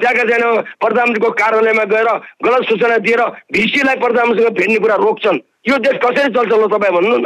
त्यहाँका 0.00 0.24
जान 0.30 0.42
प्रधानमन्त्रीको 0.80 1.30
कार्यालयमा 1.40 1.84
गएर 1.92 2.08
गलत 2.44 2.62
सूचना 2.68 2.96
दिएर 3.04 3.22
भिसीलाई 3.52 3.96
प्रधानमन्त्रीसँग 4.00 4.56
भेट्ने 4.58 4.78
कुरा 4.78 4.96
रोक्छन्। 5.04 5.38
यो 5.68 5.76
देश 5.84 5.96
कसरी 6.04 6.32
चल्छ 6.34 6.52
ल 6.52 6.66
तपाईँ 6.72 6.94
भन्नु 6.96 7.16
न? 7.16 7.24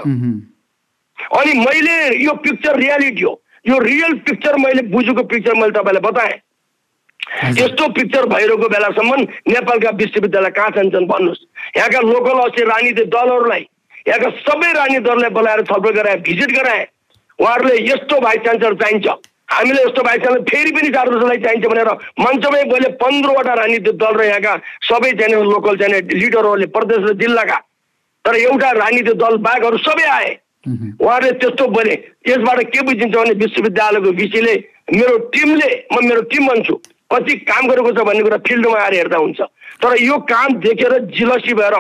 अनि 1.39 1.53
मैले 1.55 1.97
यो 2.25 2.33
पिक्चर 2.45 2.77
रियालिटी 2.77 3.23
हो। 3.23 3.33
यो 3.69 3.79
रियल 3.79 4.13
पिक्चर 4.27 4.57
मैले 4.59 4.83
बुझेको 4.91 5.23
पिक्चर 5.25 5.55
मैले 5.55 5.73
तपाईँलाई 5.79 6.03
बताएँ। 6.03 6.35
यस्तो 7.59 7.89
पिक्चर 7.91 8.27
भइरहेको 8.29 8.69
बेलासम्म 8.69 9.21
नेपालका 9.49 9.91
विश्वविद्यालय 9.97 10.51
कहाँ 10.51 10.71
छन् 10.71 10.91
भन्नुहोस्। 11.07 11.45
यहाँका 11.77 12.01
लोकल 12.03 12.39
अस्ति 12.41 12.63
राजनीतिक 12.65 13.09
दलहरूलाई 13.11 13.67
यहाँका 14.07 14.31
सबै 14.43 14.73
राजनीतिक 14.73 15.05
दललाई 15.05 15.31
बोलाएर 15.31 15.63
छलफल 15.65 15.93
गराए 15.99 16.17
भिजिट 16.27 16.51
गराए 16.57 16.87
उहाँहरूले 17.39 17.77
यस्तो 17.85 18.21
भाइस 18.21 18.41
चान्सलर 18.45 18.75
चाहिन्छ। 18.83 19.07
हामीले 19.51 19.83
यस्तो 19.83 20.03
भाइस 20.03 20.21
चान्सलर 20.23 20.43
फेरि 20.51 20.71
पनि 20.73 20.89
चार 20.91 21.09
वर्षलाई 21.11 21.39
चाहिन्छ 21.39 21.67
भनेर 21.67 21.89
मञ्चमै 22.21 22.63
बोले 22.65 22.89
पन्ध्रवटा 23.01 23.55
राजनीतिक 23.55 23.97
दल 23.99 24.15
र 24.15 24.25
यहाँका 24.25 24.55
सबै 24.89 25.11
चाहिने 25.13 25.43
लोकल 25.45 25.77
चाहिने 25.77 26.01
लिडरहरूले 26.15 26.67
प्रदेश 26.77 27.03
र 27.05 27.13
जिल्लाका 27.21 27.59
तर 28.25 28.35
एउटा 28.37 28.71
राजनीतिक 28.73 29.17
दल 29.19 29.37
बाहेकहरू 29.45 29.79
सबै 29.85 30.07
आए। 30.09 30.33
उहाँहरूले 30.67 31.33
त्यस्तो 31.41 31.67
बोले। 31.69 31.95
यसबाट 32.29 32.61
के 32.73 32.83
बुझिन्छ 32.83 33.15
भने 33.15 33.35
विश्वविद्यालयको 33.43 34.11
विषयले 34.23 34.55
मेरो 34.95 35.19
टिमले 35.35 35.71
म 35.93 36.05
मेरो 36.09 36.23
टिम 36.33 36.49
भन्छु 36.49 36.75
कति 37.15 37.35
काम 37.49 37.69
गरेको 37.69 37.93
छ 37.93 38.05
भन्ने 38.05 38.23
कुरा 38.23 38.39
फिल्डमा 38.49 38.79
आएर 38.83 38.95
हेर्दा 38.95 39.19
हुन्छ। 39.19 39.41
तर 39.83 40.03
यो 40.03 40.19
काम 40.31 40.55
देखेर 40.61 40.99
जिलसी 41.15 41.55
भएर 41.55 41.77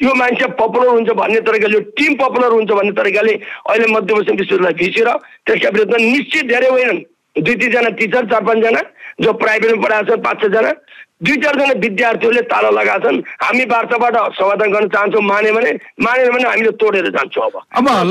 यो 0.00 0.14
मान्छे 0.14 0.46
पपुलर 0.58 0.88
हुन्छ 0.88 1.10
भन्ने 1.18 1.40
तरिकाले 1.42 1.74
यो 1.74 1.80
टिम 1.98 2.14
पपुलर 2.16 2.52
हुन्छ 2.52 2.70
भन्ने 2.70 2.92
तरिकाले 2.94 3.32
अहिले 3.32 3.86
मध्यपश्चिम 3.92 4.36
विश्वविद्यालय 4.36 4.74
भिसेर 4.78 5.08
त्यसका 5.46 5.68
विरुद्ध 5.74 5.94
निश्चित 5.94 6.44
धेरै 6.48 6.68
होइनन्। 6.68 7.00
दुई 7.36 7.54
तिनजना 7.54 7.90
टिचर 7.98 8.26
चार 8.30 8.42
पाँचजना 8.44 8.80
जो 9.20 9.32
प्राइभेटमा 9.42 9.82
पढाएको 9.82 10.06
छन् 10.06 10.22
पाँच 10.22 10.38
छजना। 10.42 10.70
दुई 11.18 11.36
चारजना 11.42 11.74
विद्यार्थीहरूले 11.82 12.42
ताला 12.46 12.70
लगाएको 12.70 13.08
छन्। 13.08 13.18
हामी 13.42 13.64
वार्ताबाट 13.72 14.16
समाधान 14.38 14.70
गर्न 14.72 14.88
चाहन्छौँ 14.88 15.22
माने 15.22 15.52
भने 15.52 15.70
मानेन 15.98 16.30
भने 16.32 16.48
हामीले 16.48 16.70
तोडेर 16.78 17.08
जान्छौँ 17.18 17.46
अब। 17.46 17.54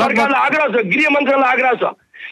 सरकारलाई 0.04 0.42
आग्रह 0.44 0.68
छ 0.76 0.84
गृह 0.92 1.10
मन्त्रीलाई 1.16 1.52
आग्रह 1.52 1.74
छ। 1.82 1.84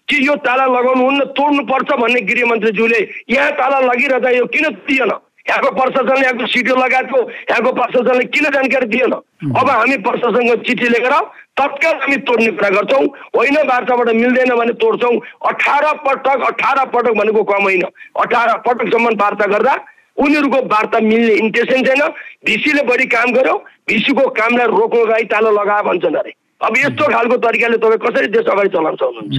कि 0.07 0.27
यो 0.27 0.35
ताला 0.45 0.65
लगाउनुहुन्न 0.67 1.23
तोड्नुपर्छ 1.33 1.91
भन्ने 1.93 2.21
गृहमन्त्रीज्यूले। 2.21 2.99
यहाँ 3.29 3.51
ताला 3.53 3.79
लगिरहँदा 3.81 4.29
यो 4.31 4.45
किन 4.47 4.69
दिएन? 4.85 5.11
यहाँको 5.45 5.69
प्रशासनले 5.71 6.21
यहाँको 6.21 6.45
सिडिओ 6.47 6.75
लगायतको 6.75 7.19
यहाँको 7.21 7.71
प्रशासनले 7.71 8.23
किन 8.33 8.45
जानकारी 8.49 8.85
दिएन? 8.87 9.11
अब 9.53 9.69
हामी 9.69 9.97
प्रशासनको 10.01 10.55
चिठी 10.63 10.87
लेखेर 10.89 11.13
तत्काल 11.55 11.95
हामी 11.95 12.17
तोड्ने 12.25 12.51
कुरा 12.51 12.69
गर्छौँ। 12.69 13.05
होइन 13.35 13.57
वार्ताबाट 13.69 14.09
मिल्दैन 14.15 14.53
भने 14.55 14.73
तोड्छौँ। 14.81 15.15
अठार 15.49 15.85
पटक 16.05 16.45
अठार 16.47 16.85
पटक 16.89 17.13
भनेको 17.17 17.43
कम 17.43 17.63
होइन। 17.63 17.83
अठार 18.21 18.57
पटकसम्म 18.65 19.13
वार्ता 19.21 19.45
गर्दा 19.47 19.75
उनीहरूको 20.17 20.59
वार्ता 20.65 20.99
मिल्ने 21.01 21.33
इन्टेन्सन 21.35 21.83
छैन। 21.85 22.01
भिसीले 22.45 22.81
बढी 22.89 23.05
काम 23.07 23.31
गर्यो 23.33 23.55
भिसीको 23.87 24.29
कामलाई 24.31 24.67
रोक्नुको 24.67 25.05
लागि 25.05 25.25
तालो 25.29 25.51
लगा 25.51 25.81
भन्छन् 25.83 26.15
अरे। 26.15 26.33
अब 26.63 26.77
यस्तो 26.77 27.11
खालको 27.11 27.37
तरिकाले 27.37 27.77
तपाईँ 27.77 28.01
कसरी 28.01 28.27
देश 28.33 28.45
अगाडि 28.47 28.69
चलाउन 28.69 28.95
सक्नुहुन्छ? 28.95 29.35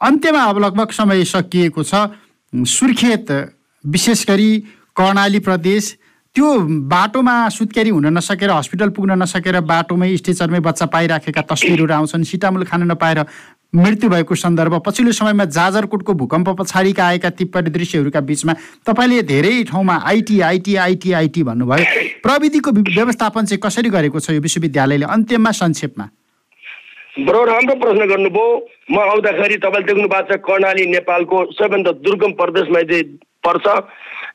अन्त्यमा 0.00 0.42
अब 0.44 0.58
लगभग 0.58 0.90
समय 0.92 1.24
सकिएको 1.26 1.82
छ। 1.82 1.94
सुर्खेत 2.52 3.30
विशेष 3.84 4.26
गरी 4.28 4.50
कर्णाली 4.96 5.38
प्रदेश 5.38 5.96
त्यो 6.36 6.46
बाटोमा 6.86 7.34
सुत्केरी 7.48 7.90
हुन 7.90 8.06
नसकेर 8.16 8.50
हस्पिटल 8.50 8.88
पुग्न 8.96 9.22
नसकेर 9.22 9.60
बाटोमै 9.62 10.16
स्टेचरमै 10.16 10.60
बच्चा 10.60 10.86
पाइराखेका 10.86 11.42
तस्विरहरू 11.42 11.92
आउँछन्। 11.92 12.24
सिटामुल 12.24 12.64
खान 12.64 12.82
नपाएर 12.90 13.24
मृत्यु 13.74 14.10
भएको 14.10 14.34
सन्दर्भ 14.34 14.74
पछिल्लो 14.86 15.12
समयमा 15.12 15.44
जाजरकोटको 15.46 16.12
भूकम्प 16.14 16.48
पछाडिका 16.58 17.06
आएका 17.06 17.30
ती 17.30 17.44
परिदृश्यहरूका 17.54 18.20
बिचमा 18.20 18.54
तपाईँले 18.86 19.22
धेरै 19.22 19.62
ठाउँमा 19.70 19.94
आइटी 20.06 20.40
आइटी 20.40 20.76
आइटी 20.76 21.12
आइटी 21.12 21.42
भन्नुभयो। 21.42 21.84
प्रविधिको 22.22 22.70
व्यवस्थापन 22.72 23.44
चाहिँ 23.46 23.60
कसरी 23.62 23.90
गरेको 23.90 24.18
छ 24.20 24.30
यो 24.30 24.40
विश्वविद्यालयले 24.40 25.06
अन्त्यमा 25.06 25.50
संक्षेपमा? 25.52 26.06
बडो 27.18 27.42
राम्रो 27.44 27.74
प्रश्न 27.74 28.06
गर्नुभयो। 28.06 28.46
म 28.90 28.98
आउँदाखेरि 29.00 29.56
तपाईँले 29.58 29.86
देख्नु 29.86 30.08
भएको 30.08 30.30
छ 30.30 30.38
कर्णाली 30.46 30.86
नेपालको 30.86 31.38
सबैभन्दा 31.52 31.92
दुर्गम 32.06 32.32
प्रदेशमा 32.38 32.82
चाहिँ 32.86 33.04
पर्छ। 33.42 33.66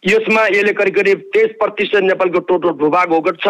यसमा 0.06 0.42
यसले 0.48 0.74
करिब 0.76 0.96
करिब 0.96 1.20
तेइस 1.34 1.52
प्रतिशत 1.56 2.04
नेपालको 2.04 2.40
टोटल 2.52 2.72
भूभाग 2.76 3.12
ओगट 3.14 3.38
छ 3.40 3.48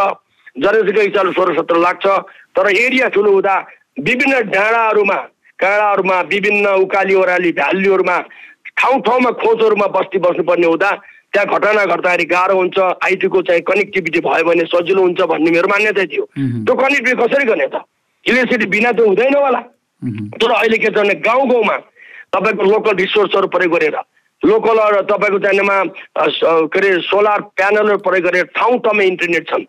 जनसङ्ख्या 0.55 1.03
हिसाबले 1.03 1.31
सोह्र 1.33 1.55
सत्र 1.57 1.77
लाख 1.81 1.97
छ। 2.05 2.07
तर 2.53 2.69
एरिया 2.69 3.07
ठुलो 3.09 3.31
हुँदा 3.31 3.55
विभिन्न 3.99 4.41
डाँडाहरूमा 4.53 5.17
काँडाहरूमा 5.59 6.19
विभिन्न 6.29 6.65
उकाली 6.85 7.13
ओह्राली 7.15 7.51
भ्यालीहरूमा 7.57 8.17
ठाउँ 8.77 9.01
ठाउँमा 9.01 9.31
खोजहरूमा 9.41 9.87
बस्ती 9.89 10.17
बस्नुपर्ने 10.21 10.67
हुँदा 10.67 10.91
त्यहाँ 11.33 11.47
घटना 11.49 11.85
घट्दाखेरि 11.85 12.25
गाह्रो 12.29 12.55
हुन्छ। 12.55 12.77
आइटीको 13.03 13.41
चाहिँ 13.41 13.61
कनेक्टिभिटी 13.67 14.19
भयो 14.21 14.43
भने 14.45 14.63
सजिलो 14.69 15.01
हुन्छ 15.01 15.21
भन्ने 15.33 15.51
मेरो 15.51 15.67
मान्यता 15.67 16.05
थियो। 16.05 16.23
त्यो 16.35 16.75
कनेक्टिभिटी 16.75 17.21
कसरी 17.23 17.45
गर्ने 17.45 17.67
त? 17.73 17.83
इलेक्ट्रिसिटी 18.25 18.65
बिना 18.69 18.91
त 18.91 18.99
हुँदैन 19.01 19.35
होला। 19.35 19.61
तर 20.35 20.51
अहिले 20.51 20.77
के 20.77 20.89
छ 20.89 20.97
भने 20.97 21.15
गाउँ 21.21 21.47
गाउँमा 21.49 21.77
तपाईँको 22.33 22.63
लोकल 22.63 22.95
रिसोर्सहरू 22.97 23.47
प्रयोग 23.47 23.73
गरेर 23.73 23.97
लोकल 24.41 24.79
तपाईँको 25.09 25.39
चाहिनेमा 25.39 25.75
के 26.15 26.79
अरे 26.79 26.89
सोलर 27.03 27.41
प्यानलहरू 27.55 27.97
प्रयोग 28.05 28.25
गरेर 28.25 28.45
ठाउँ 28.55 28.79
ठाउँमा 28.85 29.03
इन्टरनेट 29.03 29.49
छन्। 29.49 29.63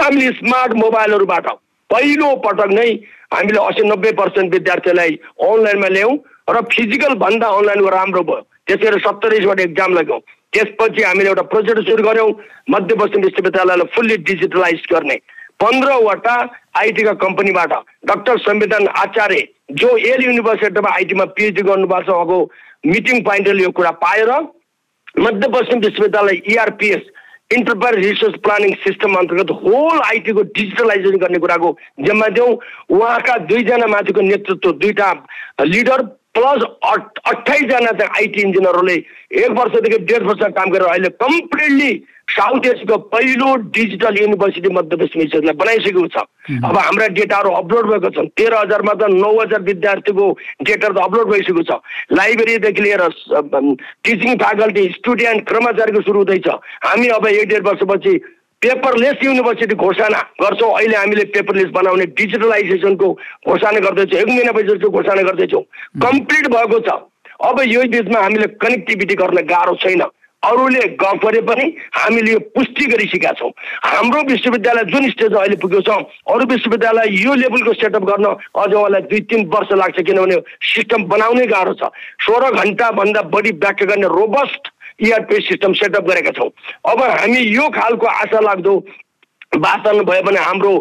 हामीले 0.00 0.30
स्मार्ट 0.38 0.72
मोबाइलहरूबाट 0.76 1.46
पहिलो 1.90 2.28
पटक 2.44 2.70
नै 2.72 2.88
हामीले 3.34 3.58
असी 3.60 3.82
नब्बे 3.88 4.12
पर्सेन्ट 4.20 4.52
विद्यार्थीलाई 4.54 5.18
अनलाइनमा 5.42 5.88
ल्यायौँ 5.88 6.14
र 6.50 6.60
फिजिकल 6.70 7.14
भन्दा 7.18 7.48
अनलाइनको 7.48 7.88
राम्रो 7.90 8.22
भयो। 8.22 8.40
त्यसरी 8.66 8.98
सत्तरीसवटा 9.00 9.62
इक्जाम 9.62 9.94
लाग्यौँ। 9.94 10.20
त्यसपछि 10.52 11.02
हामीले 11.02 11.28
एउटा 11.28 11.42
प्रोजेक्ट 11.52 11.80
सुरु 11.88 12.02
गऱ्यौँ। 12.04 12.30
मध्यपश्चिम 12.70 13.22
विश्वविद्यालयलाई 13.22 13.88
फुल्ली 13.94 14.16
डिजिटलाइज 14.28 14.82
गर्ने। 14.92 15.16
पन्ध्रवटा 15.64 16.36
आइटीका 16.78 17.12
कम्पनीबाट 17.20 17.72
डाक्टर 18.06 18.38
संविधान 18.40 18.86
आचार्य 18.98 19.46
जो 19.74 19.96
एल 20.08 20.24
युनिभर्सिटीमा 20.24 20.90
आइटीमा 20.92 21.24
पिएचडी 21.36 21.62
गर्नुभएको 21.62 22.38
छ 22.44 22.88
मिटिङ 22.88 23.22
पोइन्टले 23.24 23.62
यो 23.62 23.70
कुरा 23.72 23.90
पाएर 24.02 24.30
मध्यपश्चिम 25.18 25.80
विश्वविद्यालय 25.80 26.40
ERPS 26.52 27.10
enterprise 27.50 28.04
resource 28.06 28.36
planning 28.44 28.74
system 28.82 29.14
अन्तर्गत 29.14 29.50
होल 29.62 30.00
आइटीको 30.00 30.42
डिजिटलाइजेसन 30.50 31.16
गर्ने 31.18 31.38
कुराको 31.38 31.76
जिम्मा 32.06 32.28
दिउँ 32.36 32.48
उहाँका 32.90 33.36
दुईजना 33.48 33.86
माथिको 33.86 34.20
नेतृत्व 34.22 34.72
दुईवटा 34.74 35.12
लिडर 35.64 36.02
प्लस 36.34 36.64
अठाइसजना 37.26 37.92
चाहिँ 37.92 38.10
आइटी 38.12 38.40
इन्जिनियरहरूले 38.42 38.94
एक 39.42 39.50
वर्षदेखि 39.58 39.98
डेढ 40.04 40.22
वर्ष 40.28 40.42
काम 40.56 40.70
गरेर 40.70 40.88
अहिले 40.88 41.08
कम्प्लिटली 41.18 41.92
साउथ 42.28 42.66
एसियाको 42.66 42.96
पहिलो 43.12 43.54
डिजिटल 43.70 44.16
युनिभर्सिटी 44.20 44.68
मध्यप्रदेश 44.74 45.16
विश्वविद्यालय 45.16 45.56
बनाइसकेको 45.58 46.06
छ। 46.06 46.24
अब 46.64 46.76
हाम्रा 46.76 47.06
डेटाहरू 47.14 47.50
अपलोड 47.52 47.86
भएको 47.90 48.10
छन्। 48.10 48.28
तेह्र 48.36 48.54
हजारमा 48.54 48.94
त 48.94 49.10
नौ 49.12 49.32
हजार 49.40 49.62
विद्यार्थीको 49.62 50.24
डेटाहरू 50.62 50.94
त 50.94 51.02
अपलोड 51.04 51.30
भइसकेको 51.30 51.62
छ। 51.62 51.78
लाइब्रेरीदेखि 52.12 52.82
लिएर 52.82 53.02
टिचिङ 54.04 54.36
फ्याकल्टी 54.36 54.84
स्टुडेन्ट 54.96 55.48
कर्मचारीको 55.48 56.00
सुरु 56.02 56.18
हुँदैछ। 56.18 56.48
हामी 56.84 57.08
अब 57.14 57.26
एक 57.28 57.48
डेढ 57.48 57.66
वर्षपछि 57.68 58.14
पेपरलेस 58.62 59.24
युनिभर्सिटी 59.24 59.74
घोषणा 59.76 60.20
गर्छौँ। 60.40 60.72
अहिले 60.74 60.96
हामीले 60.96 61.24
पेपरलेस 61.36 61.70
बनाउने 61.70 62.06
डिजिटलाइजेसनको 62.16 63.08
घोषणा 63.48 63.78
गर्दैछौँ। 63.78 64.20
एक 64.20 64.28
महिना 64.28 64.52
पछि 64.52 64.88
घोषणा 64.88 65.22
गर्दैछौँ। 65.22 65.62
कम्प्लिट 66.00 66.46
भएको 66.48 66.78
छ। 66.80 66.98
अब 67.44 67.60
यो 67.66 67.82
बिचमा 67.92 68.20
हामीले 68.20 68.46
कनेक्टिभिटी 68.56 69.14
गर्न 69.14 69.38
गाह्रो 69.46 69.74
छैन। 69.84 70.02
अरूले 70.44 70.80
गरे 71.00 71.40
पनि 71.42 71.64
हामीले 71.94 72.32
यो 72.32 72.38
पुष्टि 72.54 72.86
गरिसकेका 72.86 73.32
छौँ। 73.38 73.50
हाम्रो 73.84 74.22
विश्वविद्यालय 74.30 74.84
जुन 74.92 75.08
स्टेजमा 75.10 75.40
अहिले 75.40 75.56
पुगेको 75.62 75.82
छ 75.82 75.90
अरू 76.34 76.44
विश्वविद्यालय 76.52 77.06
यो 77.22 77.34
लेभलको 77.34 77.72
सेटअप 77.74 78.04
गर्न 78.10 78.24
अझ 78.24 78.72
उहाँलाई 78.74 79.02
दुई 79.08 79.20
तिन 79.30 79.46
वर्ष 79.54 79.72
लाग्छ 79.74 80.00
किनभने 80.00 80.36
सिस्टम 80.74 81.04
बनाउनै 81.12 81.46
गाह्रो 81.46 81.74
छ। 81.74 81.90
सोह्र 82.26 82.50
घन्टाभन्दा 82.62 83.22
बढी 83.34 83.50
व्याख्या 83.56 83.86
गर्ने 83.86 84.08
रोबस्ट 84.12 84.72
इआरपी 85.00 85.40
सिस्टम 85.46 85.72
सेटअप 85.74 86.04
गरेका 86.08 86.30
छौँ। 86.32 86.50
अब 86.90 87.02
हामी 87.02 87.40
यो 87.40 87.68
खालको 87.74 88.06
आशा 88.06 88.40
लाग्दो 88.40 88.74
वातावरण 89.54 90.04
भयो 90.04 90.22
भने 90.22 90.40
हाम्रो 90.40 90.72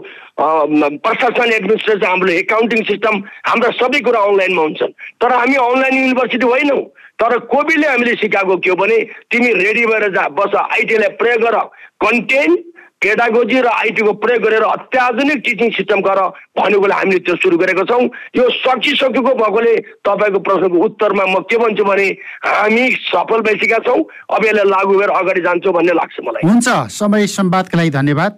प्रशासन 1.06 1.52
एडमिनिस्ट्रेसन 1.54 2.06
हाम्रो 2.06 2.32
एकाउन्टिङ 2.34 2.84
सिस्टम 2.84 3.18
हाम्रा 3.46 3.70
सबै 3.80 4.00
कुरा 4.02 4.20
अनलाइनमा 4.30 4.62
हुन्छन्। 4.62 4.94
तर 5.22 5.34
हामी 5.34 5.56
अनलाइन 5.56 5.98
युनिभर्सिटी 5.98 6.46
होइनौँ। 6.46 6.82
तर 7.24 7.38
कोभिडले 7.48 7.88
हामीले 7.88 8.14
सिकाएको 8.20 8.58
के 8.60 8.70
हो 8.70 8.76
भने 8.76 8.98
तिमी 9.32 9.52
रेडी 9.56 9.86
भएर 9.88 10.10
जा 10.12 10.28
बस 10.36 10.56
आइटीलाई 10.60 11.16
प्रयोग 11.16 11.42
गर। 11.42 11.58
कन्टेन्ट 12.04 12.60
पेडागोजी 13.00 13.60
र 13.60 13.68
आइटीको 13.68 14.12
प्रयोग 14.16 14.42
गरेर 14.44 14.64
अत्याधुनिक 14.64 15.40
टिचिङ 15.46 15.70
सिस्टम 15.76 16.02
गर 16.02 16.20
भनेकोले 16.56 16.94
हामीले 16.96 17.20
त्यो 17.20 17.36
सुरु 17.36 17.58
गरेको 17.58 17.84
छौँ। 17.84 18.04
यो 18.36 18.44
सकिसकेको 18.60 19.34
भएकोले 19.40 19.74
तपाईँको 20.08 20.40
प्रश्नको 20.40 20.78
उत्तरमा 20.86 21.26
म 21.28 21.44
के 21.48 21.58
भन्छु 21.64 21.84
भने 21.84 22.08
हामी 22.44 22.84
सफल 23.08 23.42
भइसकेका 23.44 23.80
छौँ। 23.88 24.00
अब 24.32 24.46
यसलाई 24.46 24.70
लागू 24.72 24.94
गरेर 25.00 25.16
अगाडि 25.20 25.42
जान्छौँ 25.48 25.74
भन्ने 25.74 25.94
लाग्छ 26.00 26.16
मलाई। 26.28 26.48
हुन्छ 26.48 26.68
समय 26.92 27.28
संवादका 27.28 27.78
लागि 27.78 27.90
धन्यवाद। 27.92 28.34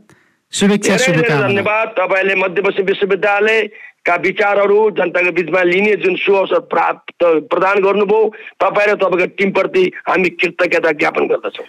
शुभेच्छा 0.56 0.96
धन्यवाद। 0.98 1.88
तपाईँले 1.98 2.36
मध्यपश्चिम 2.36 2.86
विश्वविद्यालयका 2.86 4.16
विचारहरू 4.24 4.80
जनताको 4.98 5.32
बिचमा 5.38 5.64
लिने 5.64 5.96
जुन 6.04 6.16
सुअवसर 6.16 6.60
प्राप्त 6.72 7.24
प्रदान 7.52 7.84
गर्नुभयो 7.84 8.22
तपाईँ 8.64 8.88
र 8.88 8.96
तपाईँको 9.02 9.36
टिमप्रति 9.38 9.84
हामी 10.08 10.30
कृतज्ञता 10.40 10.92
ज्ञापन 11.02 11.28
गर्दछौँ। 11.28 11.66